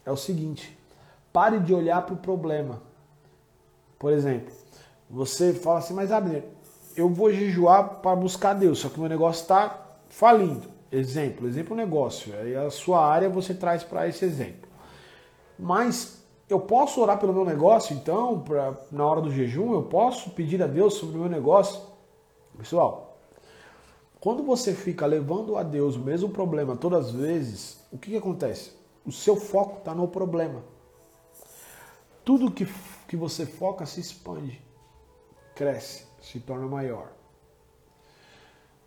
[0.06, 0.78] É o seguinte:
[1.32, 2.80] pare de olhar para o problema.
[3.98, 4.54] Por exemplo,
[5.08, 6.44] você fala assim, mas Abner,
[6.96, 10.68] eu vou jejuar para buscar Deus, só que meu negócio está falindo.
[10.92, 12.32] Exemplo, exemplo negócio.
[12.38, 14.70] Aí a sua área você traz para esse exemplo.
[15.58, 16.19] Mas
[16.52, 20.62] eu posso orar pelo meu negócio, então, pra, na hora do jejum, eu posso pedir
[20.62, 21.80] a Deus sobre o meu negócio.
[22.58, 23.18] Pessoal,
[24.20, 28.16] quando você fica levando a Deus o mesmo problema todas as vezes, o que, que
[28.16, 28.72] acontece?
[29.06, 30.62] O seu foco está no problema.
[32.24, 32.66] Tudo que,
[33.08, 34.60] que você foca se expande,
[35.54, 37.12] cresce, se torna maior.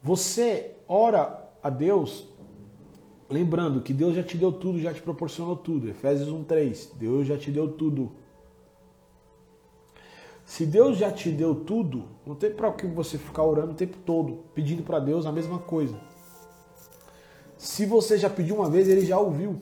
[0.04, 2.28] Você ora a Deus,
[3.34, 5.90] lembrando que Deus já te deu tudo, já te proporcionou tudo.
[5.90, 6.92] Efésios 1:3.
[6.96, 8.12] Deus já te deu tudo.
[10.46, 13.98] Se Deus já te deu tudo, não tem para que você ficar orando o tempo
[14.06, 16.00] todo, pedindo para Deus a mesma coisa.
[17.58, 19.62] Se você já pediu uma vez, ele já ouviu.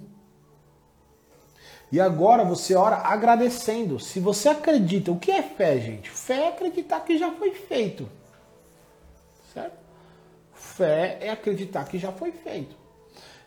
[1.92, 4.00] E agora você ora agradecendo.
[4.00, 6.10] Se você acredita, o que é fé, gente?
[6.10, 8.10] Fé é acreditar que já foi feito.
[9.54, 9.78] Certo?
[10.54, 12.81] Fé é acreditar que já foi feito.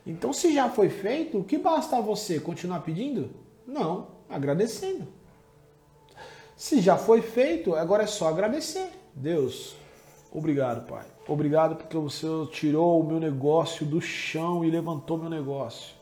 [0.07, 3.31] Então, se já foi feito, o que basta você continuar pedindo?
[3.67, 5.07] Não, agradecendo.
[6.57, 8.91] Se já foi feito, agora é só agradecer.
[9.15, 9.77] Deus,
[10.31, 11.07] obrigado, Pai.
[11.27, 15.95] Obrigado porque você tirou o meu negócio do chão e levantou meu negócio.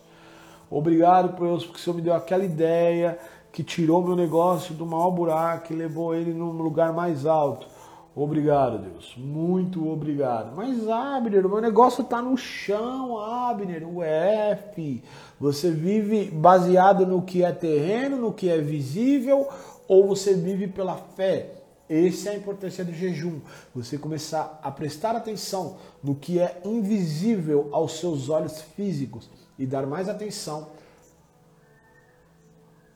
[0.68, 3.18] Obrigado, Deus, porque o Senhor me deu aquela ideia
[3.52, 7.66] que tirou meu negócio do maior buraco e levou ele num lugar mais alto.
[8.14, 9.14] Obrigado, Deus.
[9.16, 10.54] Muito obrigado.
[10.54, 15.02] Mas, Abner, o meu negócio está no chão, Abner, o F.
[15.40, 19.48] Você vive baseado no que é terreno, no que é visível,
[19.88, 21.54] ou você vive pela fé?
[21.88, 23.40] Essa é a importância do jejum.
[23.74, 29.86] Você começar a prestar atenção no que é invisível aos seus olhos físicos e dar
[29.86, 30.68] mais atenção,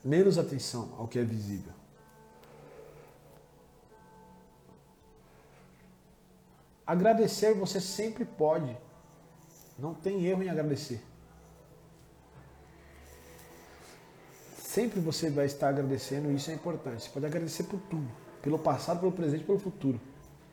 [0.05, 1.73] menos atenção ao que é visível.
[6.87, 8.77] Agradecer você sempre pode.
[9.79, 11.03] Não tem erro em agradecer.
[14.63, 17.03] Sempre você vai estar agradecendo e isso é importante.
[17.03, 18.09] Você pode agradecer por tudo.
[18.41, 20.01] Pelo passado, pelo presente pelo futuro.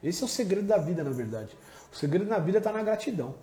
[0.01, 1.55] Esse é o segredo da vida, na verdade.
[1.91, 3.35] O segredo da vida está na gratidão.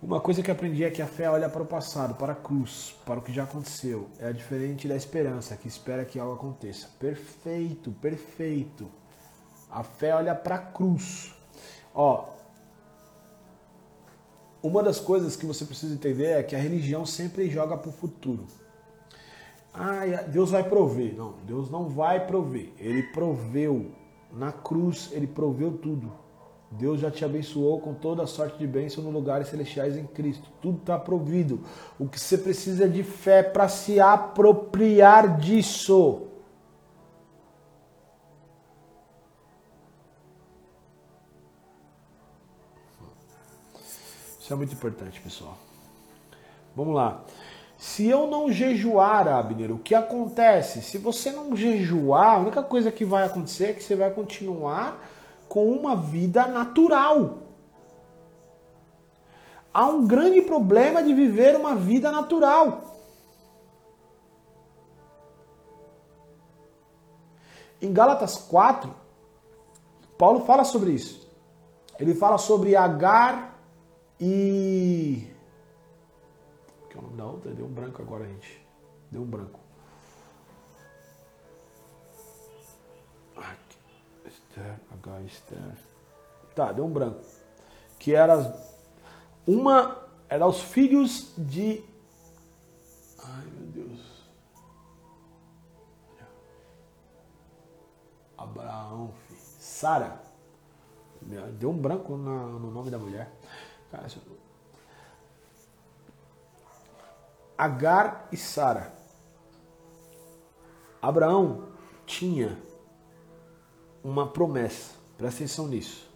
[0.00, 2.94] Uma coisa que aprendi é que a fé olha para o passado, para a cruz,
[3.04, 4.08] para o que já aconteceu.
[4.20, 6.88] É diferente da esperança, que espera que algo aconteça.
[7.00, 8.88] Perfeito, perfeito.
[9.70, 11.34] A fé olha para a cruz.
[11.94, 12.24] Ó,
[14.62, 17.92] uma das coisas que você precisa entender é que a religião sempre joga para o
[17.92, 18.44] futuro.
[19.72, 21.14] Ah, Deus vai prover.
[21.16, 22.72] Não, Deus não vai prover.
[22.78, 23.92] Ele proveu.
[24.32, 26.12] Na cruz, ele proveu tudo.
[26.70, 30.50] Deus já te abençoou com toda a sorte de bênção nos lugares celestiais em Cristo.
[30.60, 31.60] Tudo está provido.
[31.98, 36.27] O que você precisa é de fé para se apropriar disso.
[44.48, 45.58] Isso é muito importante, pessoal.
[46.74, 47.20] Vamos lá.
[47.76, 50.80] Se eu não jejuar, Abner, o que acontece?
[50.80, 55.06] Se você não jejuar, a única coisa que vai acontecer é que você vai continuar
[55.50, 57.40] com uma vida natural.
[59.70, 63.04] Há um grande problema de viver uma vida natural.
[67.82, 68.94] Em Gálatas 4,
[70.16, 71.28] Paulo fala sobre isso.
[71.98, 73.57] Ele fala sobre Agar
[74.20, 75.32] e
[77.18, 77.52] da outra?
[77.52, 78.64] Deu um branco agora, gente.
[79.10, 79.58] Deu um branco.
[86.54, 87.20] Tá, deu um branco.
[87.98, 88.56] Que era
[89.46, 91.84] uma era os filhos de
[93.24, 94.00] Ai, meu Deus.
[98.36, 99.40] Abraão, filho.
[99.40, 100.22] Sara.
[101.58, 103.32] Deu um branco no nome da mulher.
[107.56, 108.92] Agar e Sara.
[111.00, 111.68] Abraão
[112.06, 112.56] tinha
[114.02, 114.94] uma promessa.
[115.16, 116.08] Presta atenção nisso.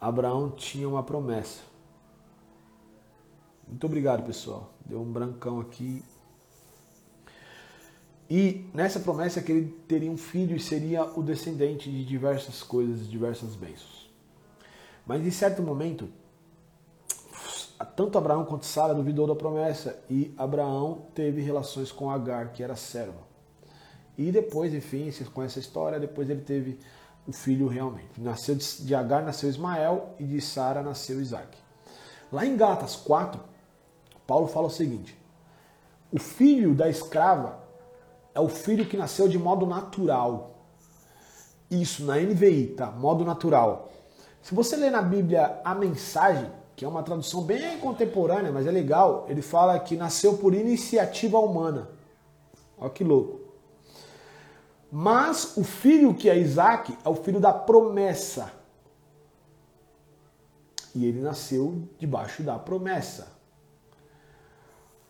[0.00, 1.60] Abraão tinha uma promessa.
[3.66, 4.72] Muito obrigado, pessoal.
[4.84, 6.02] Deu um brancão aqui.
[8.28, 13.08] E nessa promessa que ele teria um filho e seria o descendente de diversas coisas,
[13.08, 14.10] diversas bênçãos.
[15.06, 16.08] Mas em certo momento,
[17.84, 22.76] tanto Abraão quanto Sara duvidou da promessa e Abraão teve relações com Agar, que era
[22.76, 23.30] serva.
[24.18, 26.78] E depois, enfim, com essa história, depois ele teve
[27.26, 28.20] o filho realmente.
[28.20, 31.56] Nasceu de Agar nasceu Ismael e de Sara nasceu Isaac.
[32.30, 33.40] Lá em Gálatas 4,
[34.26, 35.18] Paulo fala o seguinte:
[36.12, 37.60] o filho da escrava
[38.34, 40.66] é o filho que nasceu de modo natural.
[41.70, 42.90] Isso na NVI, tá?
[42.90, 43.90] Modo natural.
[44.42, 46.50] Se você ler na Bíblia a mensagem,
[46.80, 51.38] que é uma tradução bem contemporânea, mas é legal, ele fala que nasceu por iniciativa
[51.38, 51.90] humana.
[52.78, 53.38] Olha que louco.
[54.90, 58.50] Mas o filho que é Isaac é o filho da promessa.
[60.94, 63.30] E ele nasceu debaixo da promessa.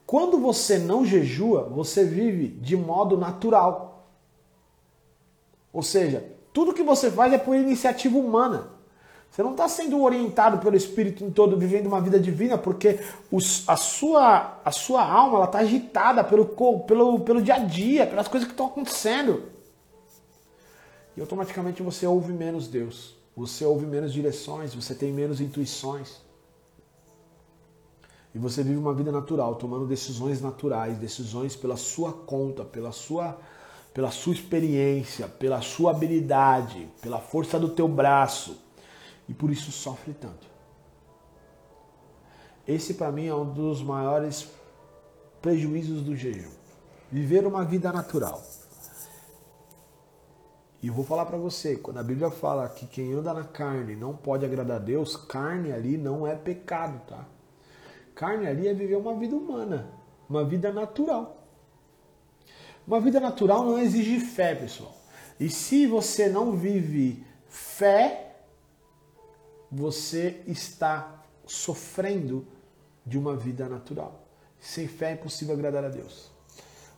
[0.05, 4.09] Quando você não jejua, você vive de modo natural.
[5.73, 8.80] Ou seja, tudo que você faz é por iniciativa humana.
[9.31, 12.99] Você não está sendo orientado pelo Espírito em todo, vivendo uma vida divina, porque
[13.31, 16.47] os, a, sua, a sua alma está agitada pelo,
[16.87, 19.61] pelo, pelo dia a dia, pelas coisas que estão acontecendo
[21.17, 23.15] e automaticamente você ouve menos Deus.
[23.37, 26.21] Você ouve menos direções, você tem menos intuições.
[28.35, 33.39] E você vive uma vida natural, tomando decisões naturais, decisões pela sua conta, pela sua,
[33.93, 38.57] pela sua experiência, pela sua habilidade, pela força do teu braço.
[39.31, 40.45] E por isso sofre tanto.
[42.67, 44.51] Esse para mim é um dos maiores
[45.41, 46.51] prejuízos do jejum.
[47.13, 48.43] Viver uma vida natural.
[50.83, 53.95] E eu vou falar para você, quando a Bíblia fala que quem anda na carne
[53.95, 57.25] não pode agradar a Deus, carne ali não é pecado, tá?
[58.17, 59.93] Carne ali é viver uma vida humana,
[60.29, 61.47] uma vida natural.
[62.85, 64.93] Uma vida natural não exige fé, pessoal.
[65.39, 68.30] E se você não vive fé,
[69.71, 72.47] você está sofrendo
[73.05, 74.27] de uma vida natural.
[74.59, 76.31] Sem fé é impossível agradar a Deus.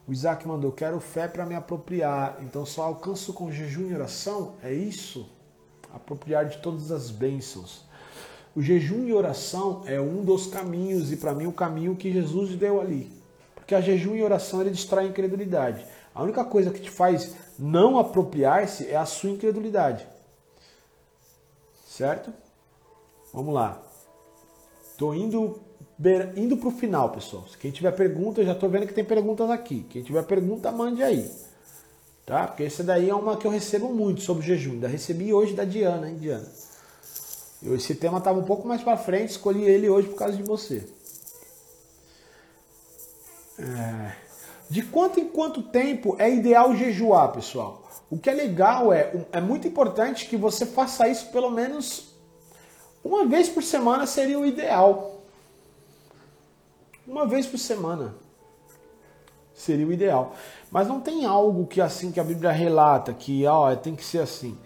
[0.06, 2.38] O Isaac mandou: Quero fé para me apropriar.
[2.40, 4.56] Então só alcanço com jejum e oração?
[4.62, 5.28] É isso?
[5.92, 7.84] Apropriar de todas as bênçãos.
[8.54, 12.54] O jejum e oração é um dos caminhos, e para mim o caminho que Jesus
[12.56, 13.10] deu ali.
[13.54, 15.86] Porque a jejum e oração ele destrói a incredulidade.
[16.14, 20.06] A única coisa que te faz não apropriar-se é a sua incredulidade.
[21.86, 22.32] Certo?
[23.32, 23.80] Vamos lá.
[24.92, 25.60] Estou indo
[26.36, 27.44] indo para o final, pessoal.
[27.60, 29.86] Quem tiver pergunta, eu já estou vendo que tem perguntas aqui.
[29.88, 31.30] Quem tiver pergunta, mande aí.
[32.26, 32.46] Tá?
[32.46, 34.72] Porque essa daí é uma que eu recebo muito sobre jejum.
[34.72, 36.48] Ainda recebi hoje da Diana, hein, Diana?
[37.62, 40.84] Esse tema estava um pouco mais para frente, escolhi ele hoje por causa de você.
[43.58, 44.12] É...
[44.68, 47.88] De quanto em quanto tempo é ideal jejuar, pessoal?
[48.10, 52.11] O que é legal é, é muito importante que você faça isso pelo menos
[53.04, 55.22] uma vez por semana seria o ideal.
[57.06, 58.14] Uma vez por semana
[59.52, 60.34] seria o ideal.
[60.70, 64.18] Mas não tem algo que assim que a Bíblia relata que ó, tem que ser
[64.20, 64.56] assim.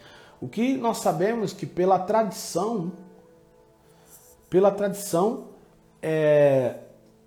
[0.40, 2.92] O que nós sabemos que pela tradição,
[4.50, 5.48] pela tradição,
[6.02, 6.76] é,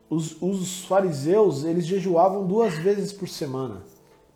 [0.09, 3.83] os, os fariseus eles jejuavam duas vezes por semana,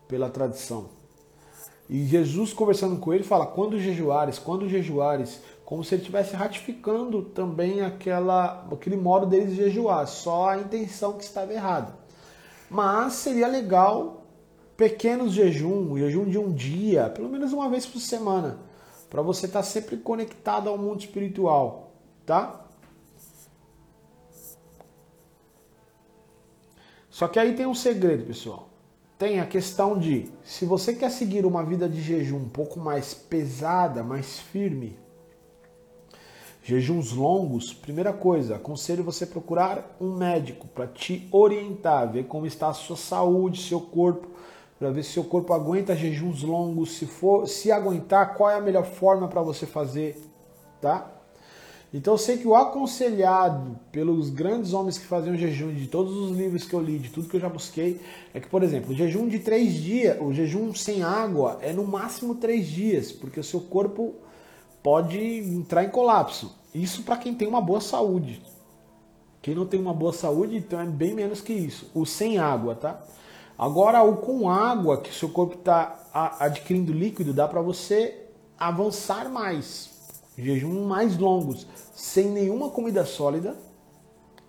[0.07, 0.89] pela tradição.
[1.89, 5.39] E Jesus conversando com ele fala: quando jejuares, quando jejuares,
[5.73, 11.23] como se ele estivesse ratificando também aquela, aquele modo deles jejuar, só a intenção que
[11.23, 11.97] estava errada.
[12.69, 14.27] Mas seria legal
[14.77, 18.59] pequenos jejum, jejum de um dia, pelo menos uma vez por semana,
[19.09, 22.67] para você estar tá sempre conectado ao mundo espiritual, tá?
[27.09, 28.69] Só que aí tem um segredo, pessoal.
[29.17, 33.15] Tem a questão de, se você quer seguir uma vida de jejum um pouco mais
[33.15, 35.01] pesada, mais firme,
[36.65, 42.69] Jejuns longos, primeira coisa, aconselho você procurar um médico para te orientar, ver como está
[42.69, 44.29] a sua saúde, seu corpo,
[44.79, 48.61] para ver se seu corpo aguenta jejuns longos, se for, se aguentar, qual é a
[48.61, 50.17] melhor forma para você fazer,
[50.79, 51.11] tá?
[51.93, 56.37] Então eu sei que o aconselhado pelos grandes homens que faziam jejum, de todos os
[56.37, 57.99] livros que eu li, de tudo que eu já busquei,
[58.33, 61.83] é que, por exemplo, o jejum de três dias, o jejum sem água é no
[61.83, 64.15] máximo três dias, porque o seu corpo
[64.83, 66.53] pode entrar em colapso.
[66.75, 68.43] Isso para quem tem uma boa saúde.
[69.41, 71.89] Quem não tem uma boa saúde, então é bem menos que isso.
[71.93, 73.01] O sem água, tá?
[73.57, 75.99] Agora, o com água, que o seu corpo está
[76.39, 78.27] adquirindo líquido, dá para você
[78.57, 79.91] avançar mais.
[80.37, 83.55] Jejum mais longos, sem nenhuma comida sólida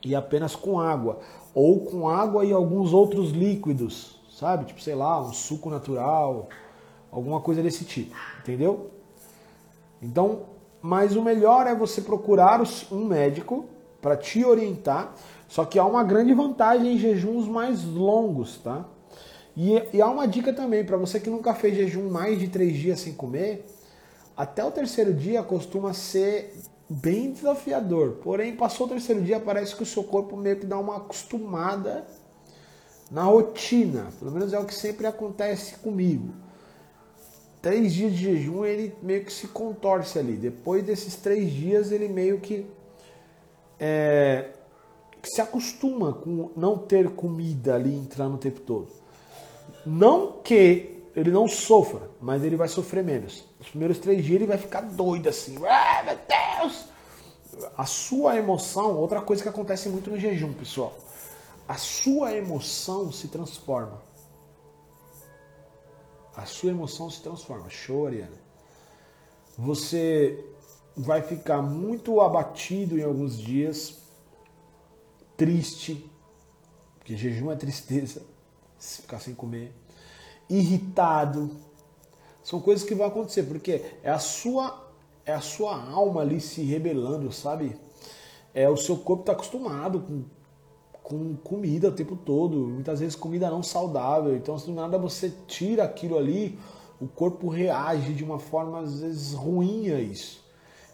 [0.04, 1.20] e apenas com água.
[1.54, 4.64] Ou com água e alguns outros líquidos, sabe?
[4.64, 6.48] Tipo, sei lá, um suco natural,
[7.10, 8.90] alguma coisa desse tipo, entendeu?
[10.00, 13.64] Então, mas o melhor é você procurar um médico
[14.02, 15.14] para te orientar.
[15.48, 18.84] Só que há uma grande vantagem em jejuns mais longos, tá?
[19.56, 22.76] E, e há uma dica também para você que nunca fez jejum mais de três
[22.76, 23.64] dias sem comer.
[24.36, 26.54] Até o terceiro dia costuma ser
[26.86, 28.18] bem desafiador.
[28.22, 32.04] Porém, passou o terceiro dia, parece que o seu corpo meio que dá uma acostumada
[33.10, 34.08] na rotina.
[34.18, 36.43] Pelo menos é o que sempre acontece comigo
[37.64, 40.34] três dias de jejum ele meio que se contorce ali.
[40.36, 42.66] Depois desses três dias ele meio que,
[43.80, 44.50] é,
[45.22, 48.88] se acostuma com não ter comida ali entrando o tempo todo.
[49.86, 53.46] Não que ele não sofra, mas ele vai sofrer menos.
[53.58, 55.56] Os primeiros três dias ele vai ficar doido assim.
[55.66, 56.18] Ah, meu
[56.60, 56.84] Deus!
[57.78, 60.92] A sua emoção, outra coisa que acontece muito no jejum, pessoal.
[61.66, 64.02] A sua emoção se transforma
[66.36, 67.66] a sua emoção se transforma.
[68.06, 68.44] Ariana.
[69.56, 70.44] Você
[70.96, 73.98] vai ficar muito abatido em alguns dias,
[75.36, 76.10] triste,
[76.98, 78.22] porque jejum é tristeza,
[78.78, 79.72] se ficar sem comer,
[80.48, 81.50] irritado.
[82.42, 84.82] São coisas que vão acontecer, porque é a sua
[85.26, 87.78] é a sua alma ali se rebelando, sabe?
[88.52, 90.24] É o seu corpo está acostumado com
[91.04, 94.34] com comida o tempo todo, muitas vezes comida não saudável.
[94.34, 96.58] Então, se do nada você tira aquilo ali,
[96.98, 100.42] o corpo reage de uma forma às vezes ruim a isso.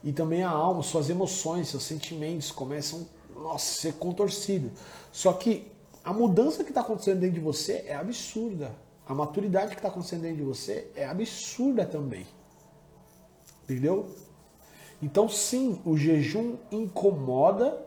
[0.03, 3.07] E também a alma, suas emoções, seus sentimentos começam
[3.37, 4.73] nossa, a ser contorcidos.
[5.13, 5.71] Só que
[6.05, 8.75] a mudança que está acontecendo dentro de você é absurda.
[9.07, 12.27] A maturidade que está acontecendo dentro de você é absurda também.
[13.63, 14.09] Entendeu?
[15.01, 17.81] Então, sim, o jejum incomoda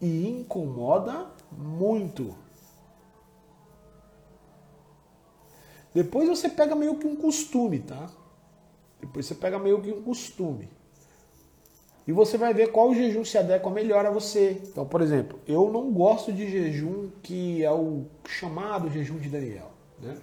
[0.00, 2.34] e incomoda muito.
[5.94, 8.10] Depois você pega meio que um costume, tá?
[9.00, 10.68] Depois você pega meio que um costume.
[12.06, 14.60] E você vai ver qual jejum se adequa melhor a você.
[14.62, 19.70] Então, por exemplo, eu não gosto de jejum que é o chamado jejum de Daniel,
[20.00, 20.16] né?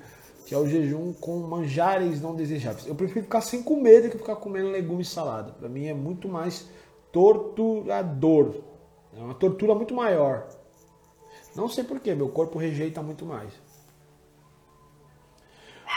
[0.46, 2.88] Que é o jejum com manjares não desejáveis.
[2.88, 5.52] Eu prefiro ficar sem comer do que ficar comendo legumes e salada.
[5.54, 6.68] Para mim é muito mais
[7.12, 8.56] torturador.
[9.18, 10.48] É uma tortura muito maior.
[11.56, 13.52] Não sei porquê, meu corpo rejeita muito mais.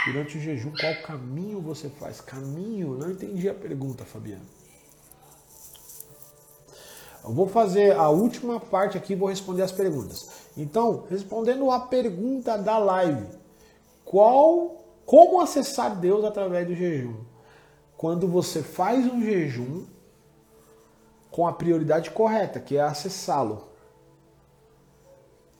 [0.06, 2.20] Durante o jejum, qual caminho você faz?
[2.20, 2.96] Caminho?
[2.96, 4.44] Não entendi a pergunta, Fabiano.
[7.24, 10.30] Eu vou fazer a última parte aqui e vou responder as perguntas.
[10.56, 13.26] Então, respondendo a pergunta da live,
[14.04, 17.16] qual, como acessar Deus através do jejum?
[17.96, 19.86] Quando você faz um jejum
[21.36, 23.68] com a prioridade correta, que é acessá-lo.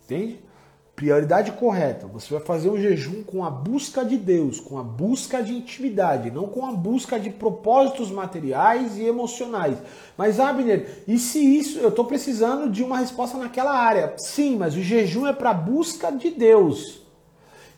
[0.07, 0.38] Entende?
[0.94, 2.07] Prioridade correta.
[2.07, 6.30] Você vai fazer um jejum com a busca de Deus, com a busca de intimidade,
[6.30, 9.76] não com a busca de propósitos materiais e emocionais.
[10.16, 14.14] Mas, Abner, e se isso, eu estou precisando de uma resposta naquela área?
[14.16, 17.02] Sim, mas o jejum é para busca de Deus.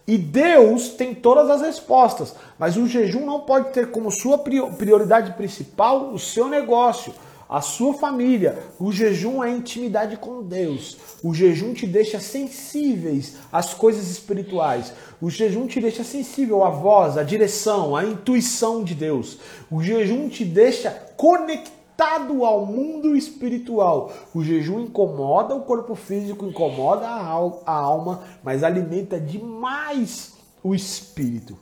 [0.07, 5.33] E Deus tem todas as respostas, mas o jejum não pode ter como sua prioridade
[5.33, 7.12] principal o seu negócio
[7.49, 8.59] a sua família.
[8.79, 10.99] O jejum é intimidade com Deus.
[11.23, 14.93] O jejum te deixa sensíveis às coisas espirituais.
[15.21, 19.39] O jejum te deixa sensível à voz, à direção, à intuição de Deus.
[19.71, 24.13] O jejum te deixa conectado ao mundo espiritual.
[24.35, 31.57] O jejum incomoda o corpo físico, incomoda a alma, mas alimenta demais o espírito.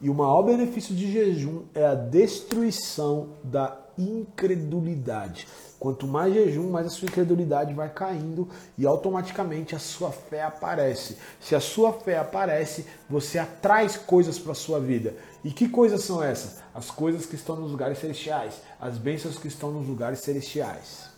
[0.00, 5.46] E o maior benefício de jejum é a destruição da incredulidade.
[5.78, 11.18] Quanto mais jejum, mais a sua incredulidade vai caindo e automaticamente a sua fé aparece.
[11.38, 15.14] Se a sua fé aparece, você atrai coisas para a sua vida.
[15.44, 16.62] E que coisas são essas?
[16.74, 21.10] As coisas que estão nos lugares celestiais, as bênçãos que estão nos lugares celestiais.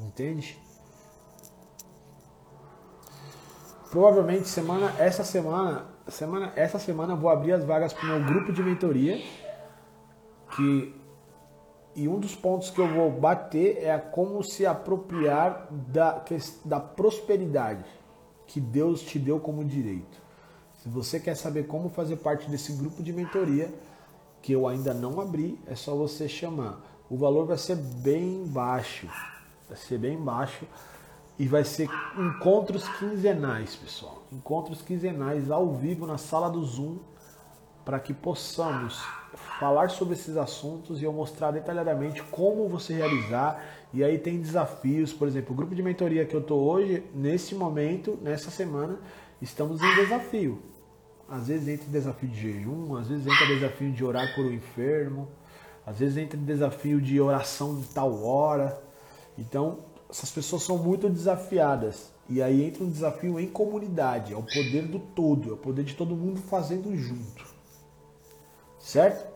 [0.00, 0.58] Entende?
[3.90, 8.24] Provavelmente semana essa semana, semana essa semana eu vou abrir as vagas para o meu
[8.24, 9.20] grupo de mentoria
[10.56, 10.94] que
[11.94, 16.24] e um dos pontos que eu vou bater é como se apropriar da,
[16.64, 17.84] da prosperidade
[18.46, 20.20] que Deus te deu como direito.
[20.82, 23.72] Se você quer saber como fazer parte desse grupo de mentoria,
[24.40, 26.80] que eu ainda não abri, é só você chamar.
[27.10, 29.06] O valor vai ser bem baixo.
[29.68, 30.66] Vai ser bem baixo.
[31.38, 34.22] E vai ser encontros quinzenais, pessoal.
[34.32, 36.98] Encontros quinzenais ao vivo na sala do Zoom
[37.84, 39.02] para que possamos
[39.58, 43.62] falar sobre esses assuntos e eu mostrar detalhadamente como você realizar.
[43.92, 47.54] E aí tem desafios, por exemplo, o grupo de mentoria que eu estou hoje, nesse
[47.54, 48.98] momento, nessa semana,
[49.40, 50.60] estamos em desafio.
[51.28, 55.28] Às vezes entra desafio de jejum, às vezes entra desafio de orar por um enfermo,
[55.86, 58.82] às vezes entra desafio de oração em tal hora.
[59.38, 59.78] Então,
[60.10, 62.12] essas pessoas são muito desafiadas.
[62.28, 65.84] E aí entra um desafio em comunidade, é o poder do todo, é o poder
[65.84, 67.51] de todo mundo fazendo junto.
[68.82, 69.32] Certo?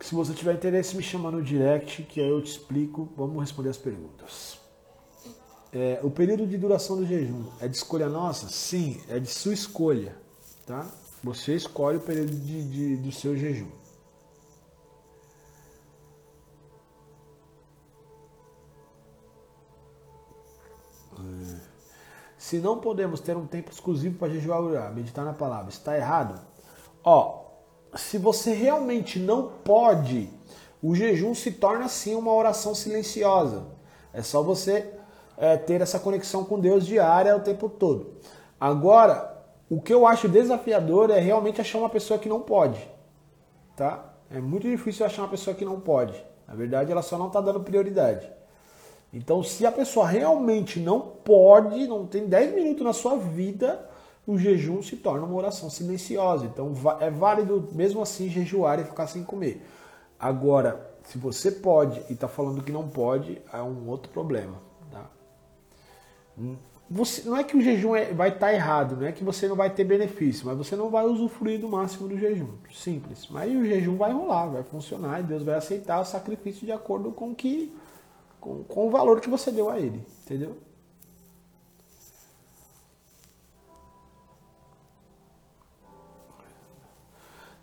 [0.00, 3.08] Se você tiver interesse, me chama no direct, que aí eu te explico.
[3.16, 4.60] Vamos responder as perguntas.
[5.72, 8.48] É, o período de duração do jejum é de escolha nossa?
[8.48, 10.16] Sim, é de sua escolha.
[10.66, 10.86] Tá?
[11.22, 13.70] Você escolhe o período de, de, do seu jejum.
[21.18, 21.60] É.
[22.36, 26.40] Se não podemos ter um tempo exclusivo para jejuar, meditar na palavra, está errado?
[27.04, 27.39] Ó,
[27.94, 30.30] se você realmente não pode,
[30.82, 33.66] o jejum se torna assim uma oração silenciosa.
[34.12, 34.90] É só você
[35.36, 38.14] é, ter essa conexão com Deus diária o tempo todo.
[38.60, 39.38] Agora,
[39.68, 42.80] o que eu acho desafiador é realmente achar uma pessoa que não pode.
[43.76, 44.12] Tá?
[44.30, 46.14] É muito difícil achar uma pessoa que não pode.
[46.46, 48.30] Na verdade, ela só não está dando prioridade.
[49.12, 53.88] Então, se a pessoa realmente não pode, não tem 10 minutos na sua vida,
[54.26, 56.46] o jejum se torna uma oração silenciosa.
[56.46, 59.64] Então é válido mesmo assim jejuar e ficar sem comer.
[60.18, 64.56] Agora, se você pode e está falando que não pode, é um outro problema.
[64.90, 65.10] Tá?
[66.90, 69.46] Você, não é que o jejum é, vai estar tá errado, não é que você
[69.46, 72.48] não vai ter benefício, mas você não vai usufruir do máximo do jejum.
[72.72, 73.28] Simples.
[73.30, 77.12] Mas o jejum vai rolar, vai funcionar e Deus vai aceitar o sacrifício de acordo
[77.12, 77.72] com, que,
[78.40, 80.04] com, com o valor que você deu a ele.
[80.24, 80.56] Entendeu?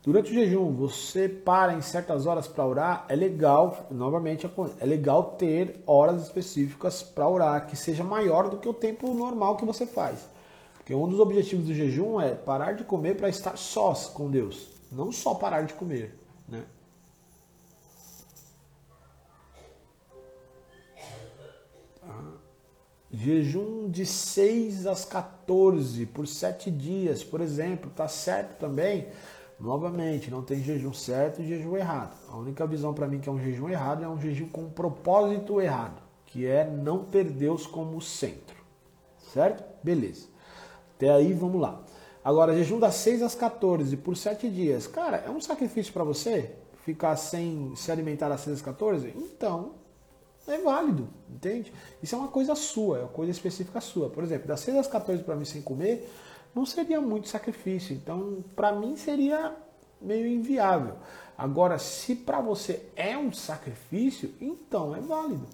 [0.07, 4.49] Durante o jejum, você para em certas horas para orar, é legal, novamente,
[4.79, 9.57] é legal ter horas específicas para orar, que seja maior do que o tempo normal
[9.57, 10.29] que você faz.
[10.75, 14.69] Porque um dos objetivos do jejum é parar de comer para estar sós com Deus,
[14.89, 16.17] não só parar de comer.
[16.47, 16.63] Né?
[21.99, 22.23] Tá.
[23.11, 29.09] Jejum de 6 às 14 por 7 dias, por exemplo, tá certo também?
[29.59, 32.15] Novamente, não tem jejum certo e jejum errado.
[32.29, 34.69] A única visão para mim que é um jejum errado é um jejum com um
[34.69, 38.55] propósito errado, que é não ter Deus como centro.
[39.33, 39.63] Certo?
[39.83, 40.27] Beleza.
[40.95, 41.81] Até aí, vamos lá.
[42.23, 44.85] Agora, jejum das 6 às 14 por 7 dias.
[44.85, 46.53] Cara, é um sacrifício para você
[46.85, 49.13] ficar sem se alimentar das 6 às 14?
[49.15, 49.71] Então,
[50.47, 51.73] é válido, entende?
[52.01, 54.09] Isso é uma coisa sua, é uma coisa específica sua.
[54.09, 56.09] Por exemplo, das 6 às 14 para mim sem comer,
[56.57, 57.95] não seria muito sacrifício.
[57.95, 59.55] Então, para mim seria
[60.01, 60.95] meio inviável.
[61.37, 65.47] Agora, se para você é um sacrifício, então é válido.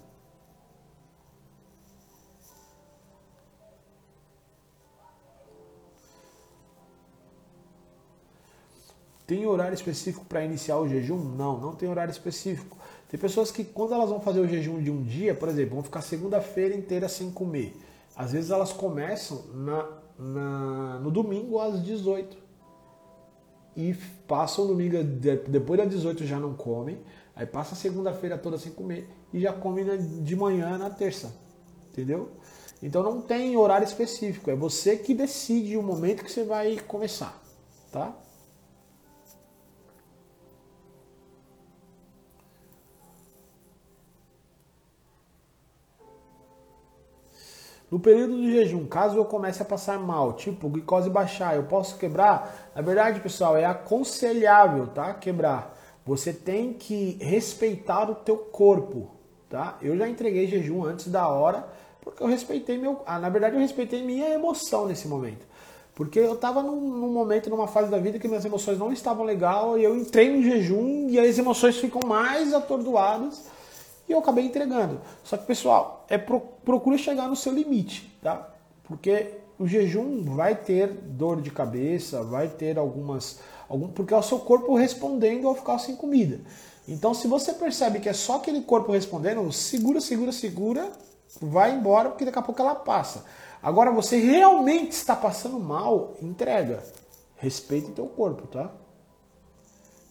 [9.26, 11.18] Tem horário específico para iniciar o jejum?
[11.18, 12.78] Não, não tem horário específico.
[13.10, 15.82] Tem pessoas que, quando elas vão fazer o jejum de um dia, por exemplo, vão
[15.82, 17.76] ficar segunda-feira inteira sem comer.
[18.16, 22.36] Às vezes elas começam na na, no domingo às 18.
[23.76, 23.94] E
[24.28, 25.02] passam o domingo,
[25.48, 27.00] depois das 18 já não comem,
[27.34, 31.34] aí passa a segunda-feira toda sem comer e já come de manhã na terça.
[31.90, 32.30] Entendeu?
[32.82, 37.42] Então não tem horário específico, é você que decide o momento que você vai começar,
[37.90, 38.14] tá?
[47.94, 51.96] No período do jejum, caso eu comece a passar mal, tipo glicose baixar, eu posso
[51.96, 52.72] quebrar?
[52.74, 55.14] Na verdade, pessoal, é aconselhável, tá?
[55.14, 55.78] Quebrar.
[56.04, 59.12] Você tem que respeitar o teu corpo,
[59.48, 59.78] tá?
[59.80, 61.68] Eu já entreguei jejum antes da hora,
[62.00, 65.46] porque eu respeitei meu, ah, na verdade eu respeitei minha emoção nesse momento.
[65.94, 69.24] Porque eu estava num, num, momento, numa fase da vida que minhas emoções não estavam
[69.24, 73.44] legal e eu entrei no jejum e as emoções ficam mais atordoadas
[74.08, 75.00] e eu acabei entregando.
[75.22, 78.50] Só que, pessoal, é pro, procura chegar no seu limite, tá?
[78.84, 83.40] Porque o jejum vai ter dor de cabeça, vai ter algumas.
[83.68, 86.40] Algum, porque é o seu corpo respondendo ao ficar sem comida.
[86.86, 90.92] Então, se você percebe que é só aquele corpo respondendo, segura, segura, segura,
[91.40, 93.24] vai embora, porque daqui a pouco ela passa.
[93.62, 96.82] Agora você realmente está passando mal, entrega.
[97.36, 98.70] Respeite teu corpo, tá?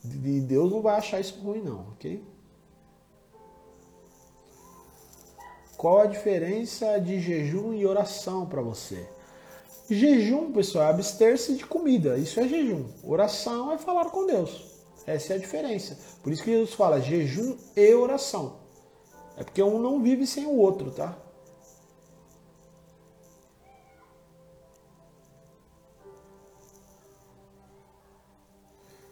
[0.03, 2.23] E Deus não vai achar isso ruim não, ok?
[5.84, 9.05] Qual a diferença de jejum e oração para você?
[9.89, 12.17] Jejum, pessoal, é abster-se de comida.
[12.17, 12.86] Isso é jejum.
[13.03, 14.63] Oração é falar com Deus.
[15.05, 15.99] Essa é a diferença.
[16.23, 18.59] Por isso que Jesus fala jejum e oração.
[19.36, 21.17] É porque um não vive sem o outro, tá?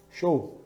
[0.10, 0.62] Show.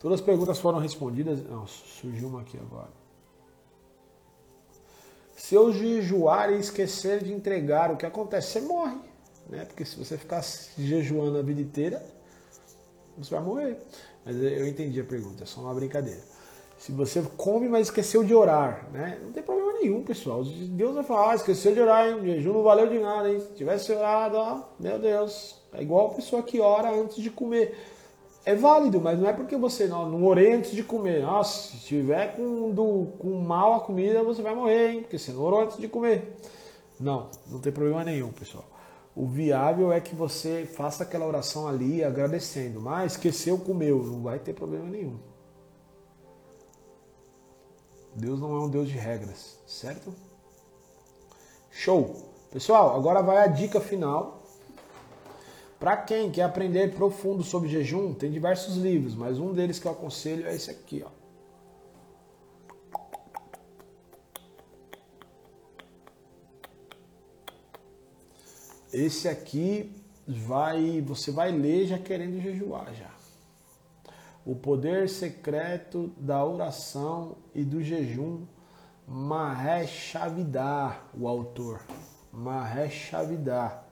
[0.00, 1.42] Todas as perguntas foram respondidas.
[1.42, 3.04] Não, surgiu uma aqui agora.
[5.46, 8.54] Se eu jejuar e esquecer de entregar, o que acontece?
[8.54, 8.96] Você morre.
[9.48, 9.64] Né?
[9.64, 10.44] Porque se você ficar
[10.76, 12.04] jejuando a vida inteira,
[13.16, 13.78] você vai morrer.
[14.24, 16.20] Mas eu entendi a pergunta, é só uma brincadeira.
[16.80, 19.20] Se você come, mas esqueceu de orar, né?
[19.22, 20.42] Não tem problema nenhum, pessoal.
[20.42, 22.18] Deus vai falar, ah, esqueceu de orar, hein?
[22.24, 23.38] Jejum não valeu de nada, hein?
[23.38, 27.72] Se tivesse orado, ó, meu Deus, é igual a pessoa que ora antes de comer.
[28.46, 31.20] É válido, mas não é porque você não, não orei antes de comer.
[31.22, 35.00] Nossa, se tiver com, do, com mal a comida, você vai morrer, hein?
[35.00, 36.38] Porque você não orou antes de comer.
[37.00, 38.64] Não, não tem problema nenhum, pessoal.
[39.16, 42.80] O viável é que você faça aquela oração ali agradecendo.
[42.80, 44.04] Mas esqueceu, comeu.
[44.04, 45.18] Não vai ter problema nenhum.
[48.14, 50.14] Deus não é um Deus de regras, certo?
[51.72, 52.32] Show!
[52.52, 54.45] Pessoal, agora vai a dica final
[55.78, 59.92] para quem quer aprender profundo sobre jejum, tem diversos livros, mas um deles que eu
[59.92, 61.10] aconselho é esse aqui, ó.
[68.92, 69.92] Esse aqui
[70.26, 73.10] vai, você vai ler já querendo jejuar já.
[74.44, 78.46] O poder secreto da oração e do jejum,
[79.06, 81.82] Mahesh Chavidar, o autor.
[82.32, 83.85] Mahesh Chavidar.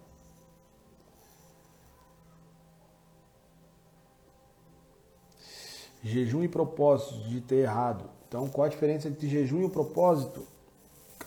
[6.05, 8.09] Jejum e propósito, de ter errado.
[8.28, 10.46] Então, qual a diferença entre jejum e o propósito?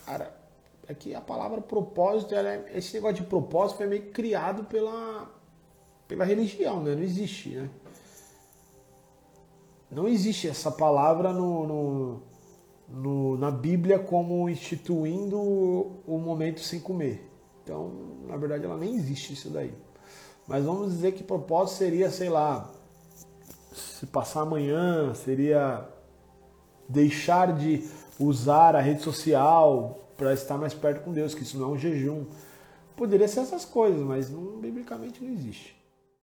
[0.06, 0.34] Cara,
[0.86, 5.30] é que a palavra propósito, é, esse negócio de propósito foi meio criado pela,
[6.06, 6.94] pela religião, né?
[6.94, 7.70] Não existe, né?
[9.90, 12.22] Não existe essa palavra no, no,
[12.88, 17.26] no, na Bíblia como instituindo o momento sem comer.
[17.64, 17.90] Então,
[18.26, 19.74] na verdade, ela nem existe isso daí.
[20.46, 22.70] Mas vamos dizer que propósito seria, sei lá,
[23.78, 25.86] se passar amanhã, seria
[26.88, 31.70] deixar de usar a rede social para estar mais perto com Deus, que isso não
[31.70, 32.24] é um jejum.
[32.96, 35.77] Poderia ser essas coisas, mas não, biblicamente não existe.